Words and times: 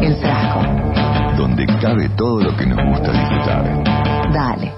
El 0.00 0.16
frasco. 0.16 0.60
Donde 1.36 1.66
cabe 1.80 2.08
todo 2.10 2.40
lo 2.42 2.56
que 2.56 2.66
nos 2.66 2.78
gusta 2.88 3.12
disfrutar. 3.12 3.64
Dale. 4.32 4.72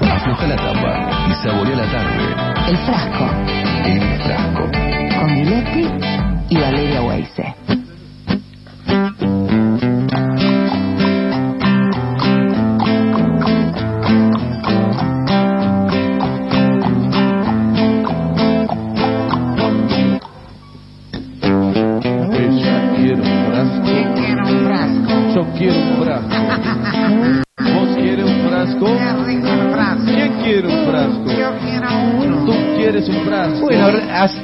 Afloja 0.00 0.46
la 0.46 0.56
tapa 0.56 1.10
y 1.28 1.34
saborea 1.34 1.76
la 1.76 1.90
tarde. 1.90 2.70
El 2.70 2.76
frasco. 2.78 3.26
El 3.84 4.20
frasco. 4.22 4.70
Con 5.20 5.34
Diletti 5.34 5.88
y 6.48 6.58
Valeria 6.58 7.02
Weise. 7.02 7.54
¿Quién 30.42 30.62
quiere 30.62 30.68
un 30.68 30.86
frasco? 30.86 32.46
¿Tú 32.46 32.52
quieres 32.76 33.08
un 33.08 33.24
frasco? 33.24 33.60
Bueno, 33.66 33.86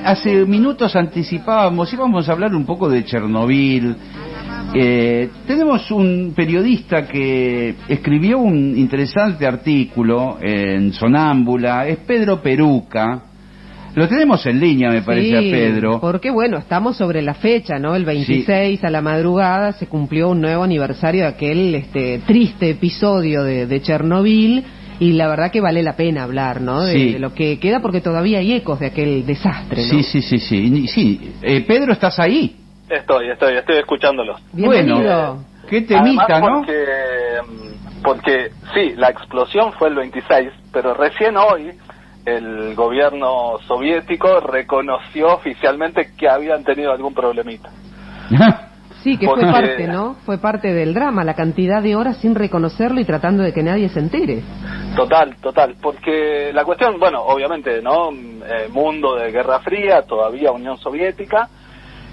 hace, 0.04 0.45
minutos 0.45 0.95
anticipábamos, 0.95 1.92
íbamos 1.92 2.28
a 2.28 2.32
hablar 2.32 2.54
un 2.54 2.66
poco 2.66 2.88
de 2.88 3.04
Chernobyl. 3.04 3.96
Eh, 4.74 5.30
tenemos 5.46 5.90
un 5.90 6.32
periodista 6.37 7.06
que 7.06 7.77
escribió 7.88 8.38
un 8.38 8.77
interesante 8.77 9.46
artículo 9.46 10.38
en 10.40 10.92
Sonámbula, 10.92 11.87
es 11.87 11.98
Pedro 11.98 12.42
Peruca. 12.42 13.23
Lo 13.95 14.06
tenemos 14.09 14.45
en 14.45 14.60
línea, 14.60 14.90
me 14.90 15.01
parece, 15.01 15.37
a 15.38 15.40
Pedro. 15.40 16.01
Porque 16.01 16.30
bueno, 16.30 16.59
estamos 16.59 16.98
sobre 16.98 17.23
la 17.23 17.32
fecha, 17.32 17.78
¿no? 17.78 17.95
El 17.95 18.04
26 18.04 18.84
a 18.84 18.90
la 18.90 19.01
madrugada 19.01 19.73
se 19.73 19.87
cumplió 19.87 20.28
un 20.30 20.42
nuevo 20.42 20.65
aniversario 20.65 21.23
de 21.23 21.28
aquel 21.28 21.74
este, 21.74 22.20
triste 22.26 22.68
episodio 22.68 23.42
de, 23.42 23.66
de 23.66 23.80
Chernobyl 23.80 24.65
y 24.98 25.12
la 25.12 25.28
verdad 25.28 25.50
que 25.50 25.60
vale 25.60 25.82
la 25.82 25.94
pena 25.96 26.22
hablar, 26.24 26.60
¿no? 26.60 26.82
De, 26.82 26.92
Sí. 26.92 27.12
de 27.14 27.18
lo 27.18 27.34
que 27.34 27.58
queda 27.58 27.80
porque 27.80 28.00
todavía 28.00 28.38
hay 28.38 28.52
ecos 28.54 28.80
de 28.80 28.86
aquel 28.86 29.26
desastre, 29.26 29.82
¿no? 29.82 29.88
Sí, 29.88 30.02
sí, 30.02 30.22
sí, 30.22 30.38
sí. 30.38 30.88
Sí. 30.88 31.34
Eh, 31.42 31.62
Pedro, 31.66 31.92
¿estás 31.92 32.18
ahí? 32.18 32.56
Estoy, 32.88 33.30
estoy, 33.30 33.56
estoy 33.56 33.76
escuchándolos. 33.78 34.40
Bienvenido. 34.52 34.96
Bueno, 34.98 35.44
qué 35.68 35.82
temita, 35.82 36.24
Además, 36.28 36.40
¿no? 36.50 36.56
porque, 36.58 36.84
mm, 37.46 38.02
porque 38.02 38.50
sí, 38.74 38.94
la 38.96 39.08
explosión 39.10 39.72
fue 39.72 39.88
el 39.88 39.96
26, 39.96 40.50
pero 40.72 40.94
recién 40.94 41.36
hoy 41.36 41.72
el 42.24 42.74
gobierno 42.74 43.58
soviético 43.66 44.40
reconoció 44.40 45.34
oficialmente 45.34 46.12
que 46.16 46.28
habían 46.28 46.64
tenido 46.64 46.92
algún 46.92 47.14
problemita. 47.14 47.70
Sí, 49.07 49.18
que 49.18 49.26
Porque- 49.26 49.45
fue 49.45 49.52
parte, 49.52 49.87
¿no? 49.87 50.16
Fue 50.26 50.38
parte 50.38 50.74
del 50.74 50.93
drama, 50.93 51.23
la 51.23 51.35
cantidad 51.35 51.80
de 51.80 51.95
horas 51.95 52.16
sin 52.16 52.35
reconocerlo 52.35 53.01
y 53.01 53.04
tratando 53.04 53.45
de 53.45 53.52
que 53.52 53.63
nadie 53.63 53.88
se 53.88 54.01
entere. 54.01 54.43
Total, 54.96 55.37
total, 55.40 55.76
porque 55.80 56.51
la 56.52 56.65
cuestión, 56.65 56.98
bueno, 56.98 57.23
obviamente, 57.23 57.80
¿no? 57.82 58.10
Eh, 58.10 58.68
mundo 58.73 59.15
de 59.15 59.30
Guerra 59.30 59.60
Fría, 59.60 60.02
todavía 60.02 60.51
Unión 60.51 60.76
Soviética, 60.79 61.48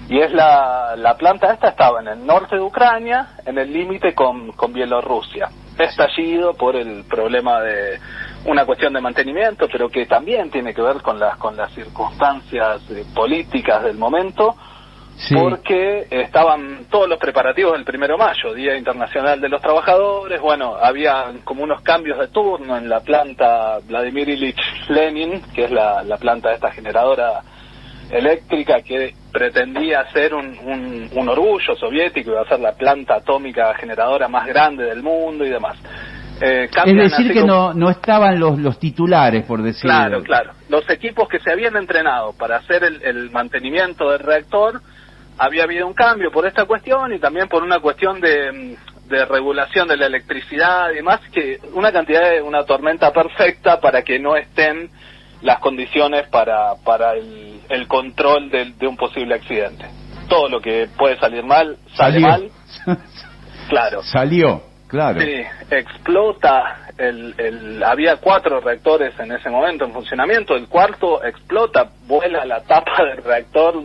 y 0.08 0.20
es 0.20 0.32
la, 0.32 0.94
la 0.96 1.16
planta 1.16 1.52
esta 1.52 1.70
estaba 1.70 2.00
en 2.00 2.06
el 2.06 2.24
norte 2.24 2.54
de 2.54 2.62
Ucrania, 2.62 3.26
en 3.44 3.58
el 3.58 3.72
límite 3.72 4.14
con, 4.14 4.52
con 4.52 4.72
Bielorrusia. 4.72 5.48
Estallido 5.76 6.54
por 6.54 6.76
el 6.76 7.02
problema 7.10 7.60
de 7.60 7.98
una 8.46 8.64
cuestión 8.64 8.92
de 8.92 9.00
mantenimiento, 9.00 9.66
pero 9.66 9.88
que 9.88 10.06
también 10.06 10.48
tiene 10.48 10.72
que 10.72 10.80
ver 10.82 11.02
con 11.02 11.18
las, 11.18 11.38
con 11.38 11.56
las 11.56 11.72
circunstancias 11.72 12.82
eh, 12.90 13.04
políticas 13.12 13.82
del 13.82 13.98
momento, 13.98 14.54
Sí. 15.16 15.34
porque 15.36 16.06
estaban 16.10 16.86
todos 16.90 17.08
los 17.08 17.18
preparativos 17.18 17.72
del 17.74 17.84
primero 17.84 18.14
de 18.16 18.24
mayo, 18.24 18.52
Día 18.52 18.76
Internacional 18.76 19.40
de 19.40 19.48
los 19.48 19.62
Trabajadores, 19.62 20.40
bueno, 20.40 20.74
había 20.80 21.26
como 21.44 21.62
unos 21.62 21.80
cambios 21.82 22.18
de 22.18 22.28
turno 22.28 22.76
en 22.76 22.88
la 22.88 23.00
planta 23.00 23.78
Vladimir 23.86 24.28
Ilich 24.28 24.58
Lenin, 24.88 25.40
que 25.54 25.64
es 25.64 25.70
la, 25.70 26.02
la 26.02 26.16
planta 26.16 26.48
de 26.50 26.56
esta 26.56 26.72
generadora 26.72 27.42
eléctrica 28.10 28.82
que 28.82 29.14
pretendía 29.32 30.04
ser 30.12 30.34
un, 30.34 30.58
un, 30.64 31.08
un 31.14 31.28
orgullo 31.28 31.74
soviético, 31.76 32.32
iba 32.32 32.42
a 32.42 32.48
ser 32.48 32.60
la 32.60 32.72
planta 32.72 33.16
atómica 33.16 33.72
generadora 33.74 34.28
más 34.28 34.46
grande 34.46 34.84
del 34.84 35.02
mundo 35.02 35.44
y 35.44 35.48
demás. 35.50 35.78
Eh, 36.40 36.68
Es 36.86 36.96
decir, 36.96 37.32
que 37.32 37.40
como- 37.40 37.52
no, 37.52 37.74
no 37.74 37.90
estaban 37.90 38.38
los, 38.40 38.58
los 38.58 38.78
titulares, 38.78 39.44
por 39.44 39.62
decirlo. 39.62 39.90
Claro, 39.96 40.22
claro. 40.22 40.50
Los 40.68 40.88
equipos 40.90 41.28
que 41.28 41.38
se 41.38 41.50
habían 41.52 41.76
entrenado 41.76 42.32
para 42.36 42.56
hacer 42.56 42.82
el, 42.84 43.00
el 43.02 43.30
mantenimiento 43.30 44.10
del 44.10 44.18
reactor, 44.18 44.80
había 45.38 45.64
habido 45.64 45.86
un 45.86 45.94
cambio 45.94 46.30
por 46.30 46.46
esta 46.46 46.64
cuestión 46.64 47.12
y 47.12 47.18
también 47.18 47.48
por 47.48 47.62
una 47.62 47.80
cuestión 47.80 48.20
de, 48.20 48.52
mm, 48.52 49.08
de 49.08 49.24
regulación 49.26 49.88
de 49.88 49.96
la 49.96 50.06
electricidad 50.06 50.90
y 50.92 50.96
demás, 50.96 51.20
que 51.32 51.58
una 51.74 51.92
cantidad 51.92 52.30
de 52.30 52.40
una 52.42 52.64
tormenta 52.64 53.12
perfecta 53.12 53.80
para 53.80 54.02
que 54.02 54.18
no 54.18 54.36
estén 54.36 54.90
las 55.42 55.58
condiciones 55.58 56.26
para, 56.28 56.74
para 56.84 57.12
el, 57.14 57.60
el 57.68 57.86
control 57.86 58.48
del- 58.50 58.78
de 58.78 58.86
un 58.86 58.96
posible 58.96 59.34
accidente. 59.34 59.84
Todo 60.28 60.48
lo 60.48 60.60
que 60.60 60.88
puede 60.96 61.18
salir 61.18 61.44
mal, 61.44 61.76
sale 61.94 62.20
Salió. 62.20 62.28
mal, 62.28 62.50
claro. 63.68 64.02
Salió, 64.02 64.62
claro. 64.88 65.20
Sí, 65.20 65.42
explota. 65.70 66.80
El, 66.96 67.34
el, 67.38 67.82
había 67.82 68.16
cuatro 68.18 68.60
reactores 68.60 69.18
en 69.18 69.32
ese 69.32 69.50
momento 69.50 69.84
en 69.84 69.92
funcionamiento. 69.92 70.54
El 70.56 70.68
cuarto 70.68 71.24
explota, 71.24 71.90
vuela 72.06 72.44
la 72.44 72.62
tapa 72.62 73.02
del 73.04 73.22
reactor 73.24 73.82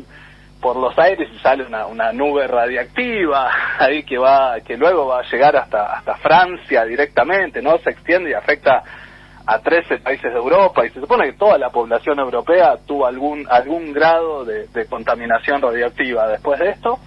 por 0.61 0.75
los 0.75 0.97
aires 0.97 1.29
y 1.33 1.39
sale 1.39 1.63
una, 1.65 1.85
una 1.85 2.11
nube 2.11 2.47
radiactiva 2.47 3.49
ahí 3.79 4.03
que 4.03 4.17
va 4.17 4.59
que 4.61 4.77
luego 4.77 5.07
va 5.07 5.19
a 5.19 5.23
llegar 5.29 5.55
hasta 5.55 5.93
hasta 5.93 6.15
Francia 6.15 6.85
directamente, 6.85 7.61
no 7.61 7.77
se 7.79 7.91
extiende 7.91 8.31
y 8.31 8.33
afecta 8.33 8.83
a 9.45 9.59
13 9.59 9.99
países 9.99 10.31
de 10.31 10.37
Europa 10.37 10.85
y 10.85 10.89
se 10.89 10.99
supone 10.99 11.25
que 11.31 11.37
toda 11.37 11.57
la 11.57 11.69
población 11.69 12.19
europea 12.19 12.77
tuvo 12.85 13.07
algún 13.07 13.47
algún 13.49 13.93
grado 13.93 14.45
de, 14.45 14.67
de 14.67 14.85
contaminación 14.85 15.61
radioactiva 15.61 16.27
después 16.27 16.59
de 16.59 16.69
esto. 16.69 16.99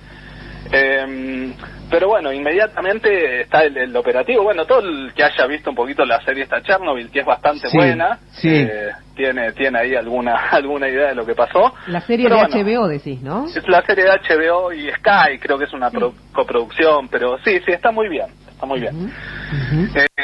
Eh, 0.71 1.55
pero 1.91 2.09
bueno, 2.09 2.33
inmediatamente 2.33 3.43
está 3.43 3.65
el, 3.65 3.77
el 3.77 3.97
operativo. 3.97 4.43
Bueno, 4.45 4.65
todo 4.65 4.81
el 4.81 5.13
que 5.15 5.25
haya 5.25 5.47
visto 5.47 5.69
un 5.71 5.77
poquito 5.77 6.05
la 6.07 6.21
serie 6.23 6.45
esta 6.45 6.63
Chernobyl, 6.63 7.11
que 7.11 7.21
es 7.21 7.27
bastante 7.27 7.69
Sí, 7.69 7.77
buena, 7.77 8.19
sí. 8.33 8.49
eh, 8.51 8.91
tiene 9.15 9.53
tiene 9.53 9.79
ahí 9.79 9.95
alguna 9.95 10.35
alguna 10.53 10.89
idea 10.89 11.09
de 11.09 11.15
lo 11.15 11.27
que 11.27 11.35
pasó. 11.35 11.75
La 11.89 12.01
serie 12.01 12.27
Pero 12.29 12.37
de 12.41 12.47
bueno, 12.47 12.65
HBO 12.83 12.89
decís, 12.89 13.21
¿no? 13.21 13.47
Es 13.47 13.69
la 13.69 13.83
serie 13.83 14.05
de 14.05 14.11
HBO 14.11 14.73
y 14.73 14.91
Sky, 14.91 15.39
creo 15.39 15.59
que 15.59 15.65
es 15.65 15.73
una 15.75 15.91
pro- 15.91 16.15
coproducción, 16.33 17.09
pero 17.09 17.37
sí, 17.45 17.59
sí, 17.67 17.73
está 17.73 17.91
muy 17.93 18.09
bien, 18.09 18.27
está 18.51 18.65
muy 18.65 18.81
bien. 18.81 19.13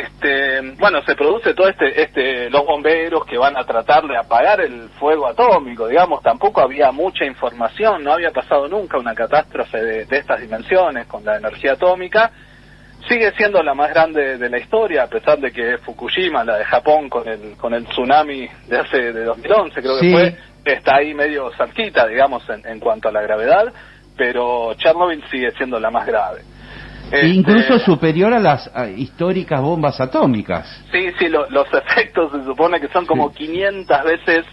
Este, 0.01 0.61
bueno, 0.79 1.03
se 1.03 1.15
produce 1.15 1.55
todo 1.55 1.69
este, 1.69 2.03
este, 2.03 2.51
los 2.51 2.65
bomberos 2.65 3.25
que 3.25 3.37
van 3.39 3.57
a 3.57 3.65
tratar 3.65 4.07
de 4.07 4.17
apagar 4.17 4.61
el 4.61 4.89
fuego 4.91 5.27
atómico, 5.27 5.89
digamos, 5.89 6.23
tampoco 6.23 6.61
había 6.61 6.93
mucha 6.93 7.25
información, 7.25 8.05
no 8.05 8.13
había 8.13 8.31
pasado 8.31 8.69
nunca 8.69 8.99
una 8.99 9.15
catástrofe 9.15 9.79
de, 9.83 10.05
de 10.05 10.19
estas 10.19 10.41
dimensiones 10.41 11.07
con 11.07 11.25
la 11.25 11.37
energía 11.37 11.73
atómica. 11.73 12.31
Sigue 13.09 13.33
siendo 13.37 13.63
la 13.63 13.75
más 13.75 13.91
grande 13.91 14.39
de 14.39 14.51
la 14.51 14.59
historia, 14.59 15.05
a 15.05 15.07
pesar 15.07 15.39
de 15.39 15.51
que 15.53 15.79
Fukushima, 15.79 16.45
la 16.45 16.59
de 16.59 16.65
Japón, 16.65 17.09
con 17.09 17.27
el, 17.27 17.57
con 17.57 17.73
el 17.73 17.87
tsunami 17.87 18.49
de 18.67 18.79
hace, 18.79 19.13
de 19.13 19.25
2011, 19.25 19.81
creo 19.81 19.97
Sí. 19.99 20.07
que 20.07 20.13
fue, 20.13 20.37
está 20.75 20.97
ahí 20.97 21.15
medio 21.15 21.51
cerquita, 21.57 22.07
digamos, 22.07 22.43
en, 22.51 22.67
en 22.67 22.79
cuanto 22.81 23.09
a 23.09 23.13
la 23.13 23.23
gravedad, 23.23 23.73
pero 24.17 24.75
Chernobyl 24.75 25.25
sigue 25.31 25.51
siendo 25.53 25.81
la 25.81 25.91
más 25.91 26.07
grave. 26.07 26.43
Este, 27.11 27.27
incluso 27.29 27.79
superior 27.79 28.33
a 28.35 28.39
las 28.39 28.71
a, 28.75 28.87
históricas 28.89 29.61
bombas 29.61 30.01
atómicas. 30.01 30.67
Sí, 30.93 31.09
sí, 31.19 31.29
lo- 31.29 31.49
los 31.51 31.67
efectos 31.73 32.33
se 32.33 32.45
supone 32.45 32.81
que 32.81 32.89
son 32.89 33.07
como 33.07 33.33
500 33.33 34.05
veces 34.05 34.45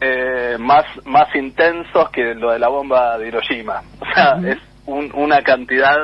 eh, 0.00 0.56
más, 0.58 0.84
más 1.04 1.34
intensos 1.34 2.10
que 2.10 2.34
lo 2.34 2.50
de 2.52 2.58
la 2.58 2.68
bomba 2.68 3.16
de 3.18 3.28
Hiroshima. 3.28 3.82
O 4.00 4.14
sea, 4.14 4.38
es 4.46 4.58
un- 4.86 5.10
una 5.14 5.40
cantidad 5.42 5.96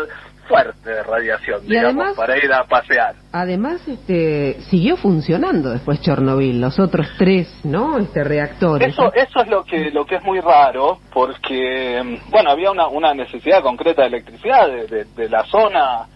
fuerte 0.50 0.90
de 0.90 1.02
radiación, 1.04 1.60
Y 1.64 1.68
digamos, 1.68 1.94
además- 1.94 2.16
para 2.16 2.36
ir 2.36 2.52
a 2.52 2.64
pasear. 2.64 3.14
Además, 3.32 3.80
este, 3.86 4.56
siguió 4.62 4.96
funcionando 4.96 5.70
después 5.70 6.00
Chernobyl, 6.00 6.60
los 6.60 6.78
otros 6.80 7.06
tres, 7.16 7.48
¿no? 7.64 7.98
Este 7.98 8.24
reactores. 8.24 8.88
Eso, 8.88 9.12
eso 9.14 9.40
es 9.42 9.48
lo 9.48 9.62
que, 9.64 9.90
lo 9.92 10.04
que 10.04 10.16
es 10.16 10.24
muy 10.24 10.40
raro, 10.40 10.98
porque, 11.12 12.02
mm, 12.02 12.30
bueno, 12.30 12.50
había 12.50 12.72
una, 12.72 12.88
una 12.88 13.14
necesidad 13.14 13.62
concreta 13.62 14.02
de 14.02 14.08
electricidad 14.08 14.66
de, 14.66 14.86
de- 14.88 15.04
de 15.04 15.28
la 15.28 15.44
zona. 15.44 16.06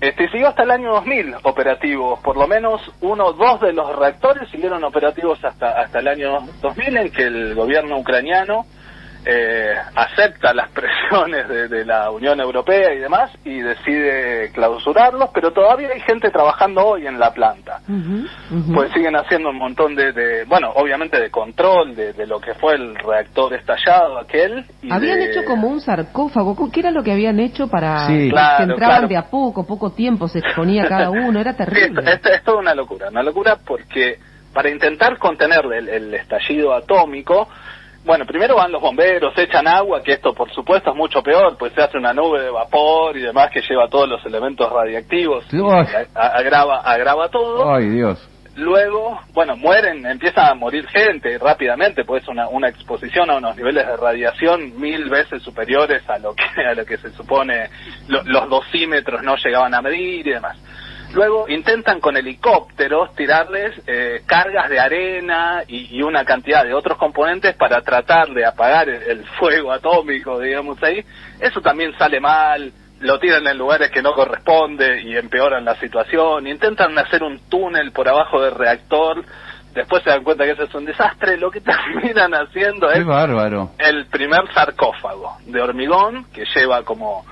Este, 0.00 0.28
siguió 0.30 0.48
hasta 0.48 0.62
el 0.64 0.70
año 0.72 0.90
2000 0.94 1.34
operativos, 1.44 2.18
por 2.20 2.36
lo 2.36 2.46
menos 2.48 2.80
uno 3.00 3.26
o 3.26 3.32
dos 3.32 3.60
de 3.60 3.72
los 3.72 3.94
reactores 3.96 4.48
siguieron 4.50 4.82
operativos 4.84 5.44
hasta, 5.44 5.70
hasta 5.80 5.98
el 6.00 6.08
año 6.08 6.38
2000 6.62 6.96
en 6.96 7.10
que 7.12 7.22
el 7.24 7.54
gobierno 7.54 7.98
ucraniano 7.98 8.64
eh, 9.30 9.74
acepta 9.94 10.54
las 10.54 10.70
presiones 10.72 11.46
de, 11.48 11.68
de, 11.68 11.84
la 11.84 12.10
Unión 12.10 12.40
Europea 12.40 12.94
y 12.94 12.98
demás 12.98 13.30
y 13.44 13.60
decide 13.60 14.50
clausurarlos, 14.52 15.28
pero 15.34 15.52
todavía 15.52 15.90
hay 15.92 16.00
gente 16.00 16.30
trabajando 16.30 16.82
hoy 16.86 17.06
en 17.06 17.18
la 17.18 17.30
planta. 17.34 17.80
Pues 18.74 18.90
siguen 18.94 19.16
haciendo 19.16 19.50
un 19.50 19.58
montón 19.58 19.94
de, 19.94 20.12
de 20.12 20.44
bueno, 20.44 20.70
obviamente 20.74 21.20
de 21.20 21.30
control 21.30 21.94
de, 21.94 22.14
de, 22.14 22.26
lo 22.26 22.40
que 22.40 22.54
fue 22.54 22.76
el 22.76 22.94
reactor 22.94 23.52
estallado 23.52 24.18
aquel. 24.18 24.64
Y 24.82 24.90
habían 24.90 25.20
hecho 25.20 25.44
como 25.44 25.68
un 25.68 25.82
sarcófago, 25.82 26.56
¿qué 26.72 26.80
era 26.80 26.90
lo 26.90 27.02
que 27.02 27.12
habían 27.12 27.38
hecho 27.38 27.68
para 27.68 28.06
Sí. 28.06 28.14
que 28.14 28.30
Claro, 28.30 28.64
entraban 28.64 28.96
claro. 28.96 29.08
de 29.08 29.16
a 29.18 29.24
poco, 29.30 29.66
poco 29.66 29.92
tiempo 29.92 30.26
se 30.28 30.38
exponía 30.38 30.88
cada 30.88 31.10
uno? 31.28 31.38
Era 31.38 31.52
Sí, 31.52 31.58
terrible. 31.58 31.88
esto, 32.00 32.10
esto- 32.10 32.28
es 32.30 32.42
toda 32.44 32.58
una 32.60 32.74
locura, 32.74 33.08
una 33.10 33.22
locura 33.22 33.58
porque 33.62 34.16
para 34.54 34.70
intentar 34.70 35.18
contener 35.18 35.60
el, 35.66 35.88
el 35.88 36.14
estallido 36.14 36.72
atómico, 36.74 37.46
bueno, 38.08 38.24
primero 38.24 38.56
van 38.56 38.72
los 38.72 38.80
bomberos, 38.80 39.36
echan 39.36 39.68
agua, 39.68 40.02
que 40.02 40.14
esto 40.14 40.32
por 40.32 40.50
supuesto 40.52 40.90
es 40.90 40.96
mucho 40.96 41.22
peor, 41.22 41.56
pues 41.58 41.74
se 41.74 41.82
hace 41.82 41.98
una 41.98 42.14
nube 42.14 42.40
de 42.40 42.50
vapor 42.50 43.14
y 43.16 43.20
demás 43.20 43.50
que 43.52 43.60
lleva 43.60 43.86
todos 43.88 44.08
los 44.08 44.24
elementos 44.24 44.68
radiactivos, 44.72 45.44
agrava, 46.14 46.80
agrava 46.80 47.28
todo. 47.28 47.70
Ay, 47.70 47.88
Dios. 47.90 48.26
Luego, 48.56 49.20
bueno, 49.34 49.56
mueren, 49.56 50.04
empieza 50.06 50.48
a 50.48 50.54
morir 50.54 50.84
gente 50.88 51.38
rápidamente, 51.38 52.04
pues 52.04 52.26
una, 52.26 52.48
una 52.48 52.68
exposición 52.68 53.30
a 53.30 53.36
unos 53.36 53.54
niveles 53.56 53.86
de 53.86 53.96
radiación 53.96 54.80
mil 54.80 55.08
veces 55.10 55.42
superiores 55.42 56.02
a 56.08 56.18
lo 56.18 56.34
que, 56.34 56.44
a 56.68 56.74
lo 56.74 56.84
que 56.84 56.96
se 56.96 57.10
supone 57.10 57.68
lo- 58.08 58.22
los 58.24 58.48
dosímetros 58.48 59.22
no 59.22 59.36
llegaban 59.36 59.74
a 59.74 59.82
medir 59.82 60.26
y 60.26 60.32
demás. 60.32 60.56
Luego 61.14 61.48
intentan 61.48 62.00
con 62.00 62.16
helicópteros 62.16 63.14
tirarles 63.14 63.80
eh, 63.86 64.22
cargas 64.26 64.68
de 64.68 64.78
arena 64.78 65.62
y, 65.66 65.96
y 65.96 66.02
una 66.02 66.24
cantidad 66.24 66.64
de 66.64 66.74
otros 66.74 66.98
componentes 66.98 67.54
para 67.56 67.80
tratar 67.80 68.28
de 68.28 68.44
apagar 68.44 68.88
el, 68.88 69.02
el 69.02 69.24
fuego 69.38 69.72
atómico, 69.72 70.38
digamos 70.38 70.82
ahí. 70.82 71.04
Eso 71.40 71.60
también 71.60 71.96
sale 71.96 72.20
mal, 72.20 72.72
lo 73.00 73.18
tiran 73.18 73.46
en 73.46 73.58
lugares 73.58 73.90
que 73.90 74.02
no 74.02 74.12
corresponde 74.12 75.02
y 75.02 75.16
empeoran 75.16 75.64
la 75.64 75.76
situación. 75.76 76.46
Intentan 76.46 76.96
hacer 76.98 77.22
un 77.22 77.38
túnel 77.48 77.92
por 77.92 78.08
abajo 78.08 78.42
del 78.42 78.54
reactor, 78.54 79.24
después 79.74 80.02
se 80.02 80.10
dan 80.10 80.24
cuenta 80.24 80.44
que 80.44 80.52
eso 80.52 80.64
es 80.64 80.74
un 80.74 80.84
desastre. 80.84 81.36
Lo 81.36 81.50
que 81.50 81.60
terminan 81.62 82.32
haciendo 82.34 82.90
es 82.90 83.04
bárbaro. 83.04 83.70
el 83.78 84.06
primer 84.06 84.52
sarcófago 84.52 85.36
de 85.46 85.60
hormigón 85.60 86.26
que 86.32 86.44
lleva 86.54 86.82
como 86.82 87.24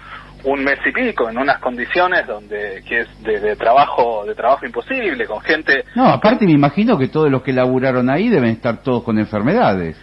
un 0.47 0.63
mes 0.63 0.79
y 0.87 0.93
pico 0.93 1.29
en 1.29 1.39
unas 1.39 1.59
condiciones 1.59 2.27
donde 2.27 2.83
que 2.89 3.01
es 3.01 3.23
de, 3.23 3.41
de 3.41 3.57
trabajo 3.57 4.25
de 4.25 4.35
trabajo 4.35 4.65
imposible 4.65 5.27
con 5.27 5.41
gente 5.41 5.85
No, 5.95 6.07
aparte 6.09 6.47
me 6.47 6.53
imagino 6.53 6.97
que 6.97 7.09
todos 7.09 7.31
los 7.31 7.43
que 7.43 7.53
laburaron 7.53 8.09
ahí 8.09 8.29
deben 8.29 8.51
estar 8.51 8.81
todos 8.83 9.03
con 9.03 9.19
enfermedades. 9.19 9.97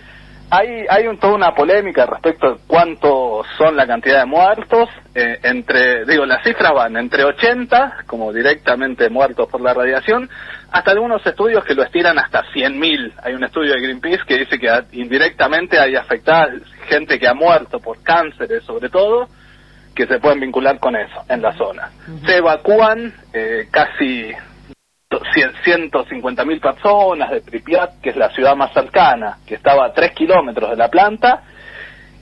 hay 0.50 0.86
hay 0.90 1.08
un, 1.08 1.18
toda 1.18 1.36
una 1.36 1.52
polémica 1.56 2.06
respecto 2.06 2.56
de 2.56 2.60
cuánto 2.68 3.44
son 3.58 3.78
la 3.78 3.88
cantidad 3.88 4.20
de 4.20 4.26
muertos 4.26 4.90
eh, 5.16 5.40
entre 5.44 6.04
digo 6.06 6.26
las 6.26 6.44
cifras 6.44 6.74
van 6.74 6.98
entre 6.98 7.24
80 7.24 8.04
como 8.06 8.34
directamente 8.34 9.10
muertos 9.10 9.48
por 9.48 9.62
la 9.62 9.74
radiación 9.74 10.30
hasta 10.72 10.92
algunos 10.92 11.26
estudios 11.26 11.64
que 11.64 11.74
lo 11.74 11.84
estiran 11.84 12.20
hasta 12.20 12.44
100.000 12.54 13.14
hay 13.24 13.34
un 13.34 13.46
estudio 13.46 13.76
de 13.76 13.82
Greenpeace 13.82 14.26
que 14.28 14.40
dice 14.40 14.60
que 14.60 14.68
indirectamente 14.92 15.80
hay 15.80 15.96
afectada 15.96 16.50
gente 16.90 17.18
que 17.18 17.30
ha 17.30 17.34
muerto 17.34 17.80
por 17.80 18.04
cánceres 18.04 18.66
sobre 18.66 18.90
todo 18.90 19.30
que 19.96 20.08
se 20.08 20.20
pueden 20.20 20.40
vincular 20.40 20.80
con 20.80 20.96
eso 20.96 21.24
en 21.30 21.42
la 21.42 21.54
zona. 21.54 21.92
Se 22.26 22.38
evacúan 22.38 23.14
eh, 23.34 23.68
casi 23.72 24.32
150 25.64 26.46
mil 26.46 26.60
personas 26.60 27.32
de 27.32 27.42
Pripyat, 27.42 28.02
que 28.02 28.10
es 28.10 28.16
la 28.16 28.30
ciudad 28.30 28.56
más 28.56 28.74
cercana, 28.74 29.38
que 29.46 29.56
estaba 29.56 29.86
a 29.86 29.94
3 29.94 30.12
kilómetros 30.14 30.72
de 30.72 30.76
la 30.76 30.90
planta, 30.90 31.44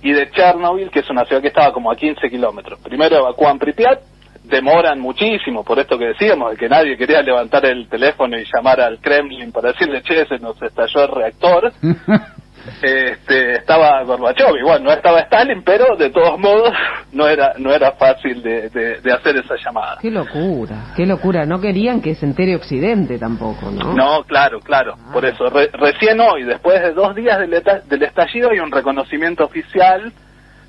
y 0.03 0.11
de 0.11 0.29
Chernobyl, 0.31 0.89
que 0.89 0.99
es 0.99 1.09
una 1.09 1.25
ciudad 1.25 1.41
que 1.41 1.49
estaba 1.49 1.71
como 1.71 1.91
a 1.91 1.95
15 1.95 2.29
kilómetros. 2.29 2.79
Primero 2.79 3.17
evacúan 3.17 3.59
Pripyat, 3.59 3.99
demoran 4.43 4.99
muchísimo, 4.99 5.63
por 5.63 5.79
esto 5.79 5.97
que 5.97 6.07
decíamos, 6.07 6.51
de 6.51 6.57
que 6.57 6.67
nadie 6.67 6.97
quería 6.97 7.21
levantar 7.21 7.65
el 7.65 7.87
teléfono 7.87 8.37
y 8.37 8.45
llamar 8.51 8.81
al 8.81 8.99
Kremlin 8.99 9.51
para 9.51 9.71
decirle, 9.71 10.01
che, 10.01 10.25
se 10.25 10.39
nos 10.39 10.61
estalló 10.61 11.03
el 11.03 11.11
reactor. 11.11 11.71
este, 12.81 13.53
estaba 13.57 14.03
Gorbachev, 14.03 14.55
igual 14.57 14.83
no 14.83 14.91
estaba 14.91 15.19
Stalin, 15.21 15.63
pero 15.63 15.95
de 15.97 16.09
todos 16.09 16.39
modos 16.39 16.71
no 17.11 17.27
era 17.27 17.53
no 17.57 17.71
era 17.73 17.91
fácil 17.93 18.41
de, 18.41 18.69
de, 18.69 19.01
de 19.01 19.11
hacer 19.13 19.37
esa 19.37 19.55
llamada. 19.63 19.97
Qué 20.01 20.11
locura, 20.11 20.93
qué 20.95 21.05
locura. 21.05 21.45
No 21.45 21.59
querían 21.59 22.01
que 22.01 22.15
se 22.15 22.25
entere 22.25 22.55
Occidente 22.55 23.17
tampoco, 23.19 23.71
¿no? 23.71 23.93
No, 23.93 24.23
claro, 24.23 24.59
claro. 24.59 24.95
Ah. 24.97 25.09
Por 25.13 25.25
eso, 25.25 25.49
re- 25.49 25.69
recién 25.73 26.19
hoy, 26.19 26.43
después 26.43 26.81
de 26.81 26.93
dos 26.93 27.15
días 27.15 27.39
del, 27.39 27.51
del 27.87 28.03
estallido, 28.03 28.49
hay 28.51 28.59
un 28.59 28.71
reconocimiento 28.71 29.43
oficial 29.45 30.11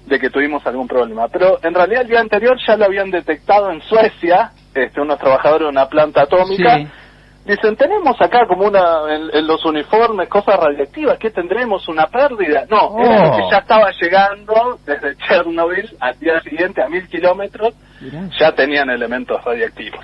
de 0.07 0.19
que 0.19 0.31
tuvimos 0.31 0.67
algún 0.67 0.89
problema. 0.89 1.29
Pero 1.29 1.59
en 1.63 1.75
realidad 1.75 2.03
el 2.03 2.09
día 2.09 2.21
anterior 2.21 2.57
ya 2.67 2.77
lo 2.77 2.87
habían 2.87 3.11
detectado 3.11 3.71
en 3.71 3.81
Suecia, 3.83 4.51
este, 4.75 5.01
unos 5.01 5.19
trabajadores 5.19 5.67
de 5.67 5.71
una 5.71 5.87
planta 5.89 6.23
atómica. 6.23 6.77
Sí. 6.79 6.87
Dicen, 7.45 7.75
tenemos 7.75 8.15
acá 8.21 8.47
como 8.47 8.67
una, 8.69 9.13
en, 9.13 9.23
en 9.37 9.47
los 9.49 9.65
uniformes, 9.65 10.29
cosas 10.29 10.61
radiactivas, 10.61 11.19
¿qué 11.19 11.31
tendremos? 11.31 11.89
¿Una 11.89 12.07
pérdida? 12.07 12.67
No, 12.71 12.97
era 13.01 13.25
lo 13.25 13.33
Oh. 13.33 13.37
que 13.37 13.43
ya 13.51 13.59
estaba 13.59 13.91
llegando 14.01 14.79
desde 14.87 15.17
Chernobyl 15.17 15.91
al 15.99 16.17
día 16.21 16.41
siguiente 16.41 16.81
a 16.83 16.89
mil 16.89 17.09
kilómetros, 17.09 17.75
Mirá. 18.01 18.29
ya 18.39 18.53
tenían 18.53 18.91
elementos 18.91 19.43
radiactivos. 19.45 19.99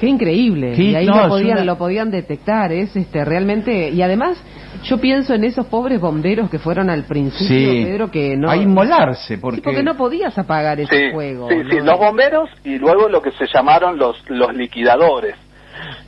Qué 0.00 0.06
increíble. 0.08 0.74
Sí, 0.74 0.90
y 0.90 0.94
ahí 0.96 1.06
no, 1.06 1.22
lo 1.22 1.28
podían, 1.28 1.58
una- 1.58 1.64
lo 1.64 1.78
podían 1.78 2.10
detectar, 2.10 2.72
es 2.72 2.94
este 2.94 3.24
realmente 3.24 3.88
y 3.88 4.02
además 4.02 4.36
yo 4.84 4.98
pienso 5.00 5.32
en 5.32 5.44
esos 5.44 5.66
pobres 5.68 5.98
bomberos 6.00 6.50
que 6.50 6.58
fueron 6.58 6.90
al 6.90 7.04
principio, 7.04 7.46
Sí. 7.72 7.84
Pedro, 7.86 8.10
que 8.10 8.36
no 8.36 8.50
A 8.50 8.56
inmolarse, 8.56 9.36
Sí, 9.36 9.40
porque... 9.40 9.62
porque 9.62 9.82
no 9.82 9.96
podías 9.96 10.36
apagar 10.36 10.78
ese 10.80 10.94
Sí, 11.06 11.10
fuego. 11.12 11.48
sí, 11.48 11.54
¿no? 11.56 11.70
sí, 11.70 11.76
los 11.80 11.98
bomberos 11.98 12.50
y 12.64 12.76
luego 12.78 13.08
lo 13.08 13.22
que 13.22 13.30
se 13.30 13.46
llamaron 13.46 13.96
los, 13.96 14.28
los 14.28 14.52
liquidadores, 14.54 15.36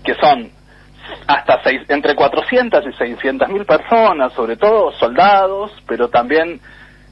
que 0.02 0.14
son 0.14 0.50
hasta 1.26 1.62
seis, 1.62 1.82
entre 1.88 2.14
400 2.14 2.84
y 2.86 2.92
600 2.92 3.48
mil 3.48 3.64
personas, 3.64 4.32
sobre 4.32 4.56
todo 4.56 4.92
soldados, 4.92 5.72
pero 5.86 6.08
también 6.08 6.60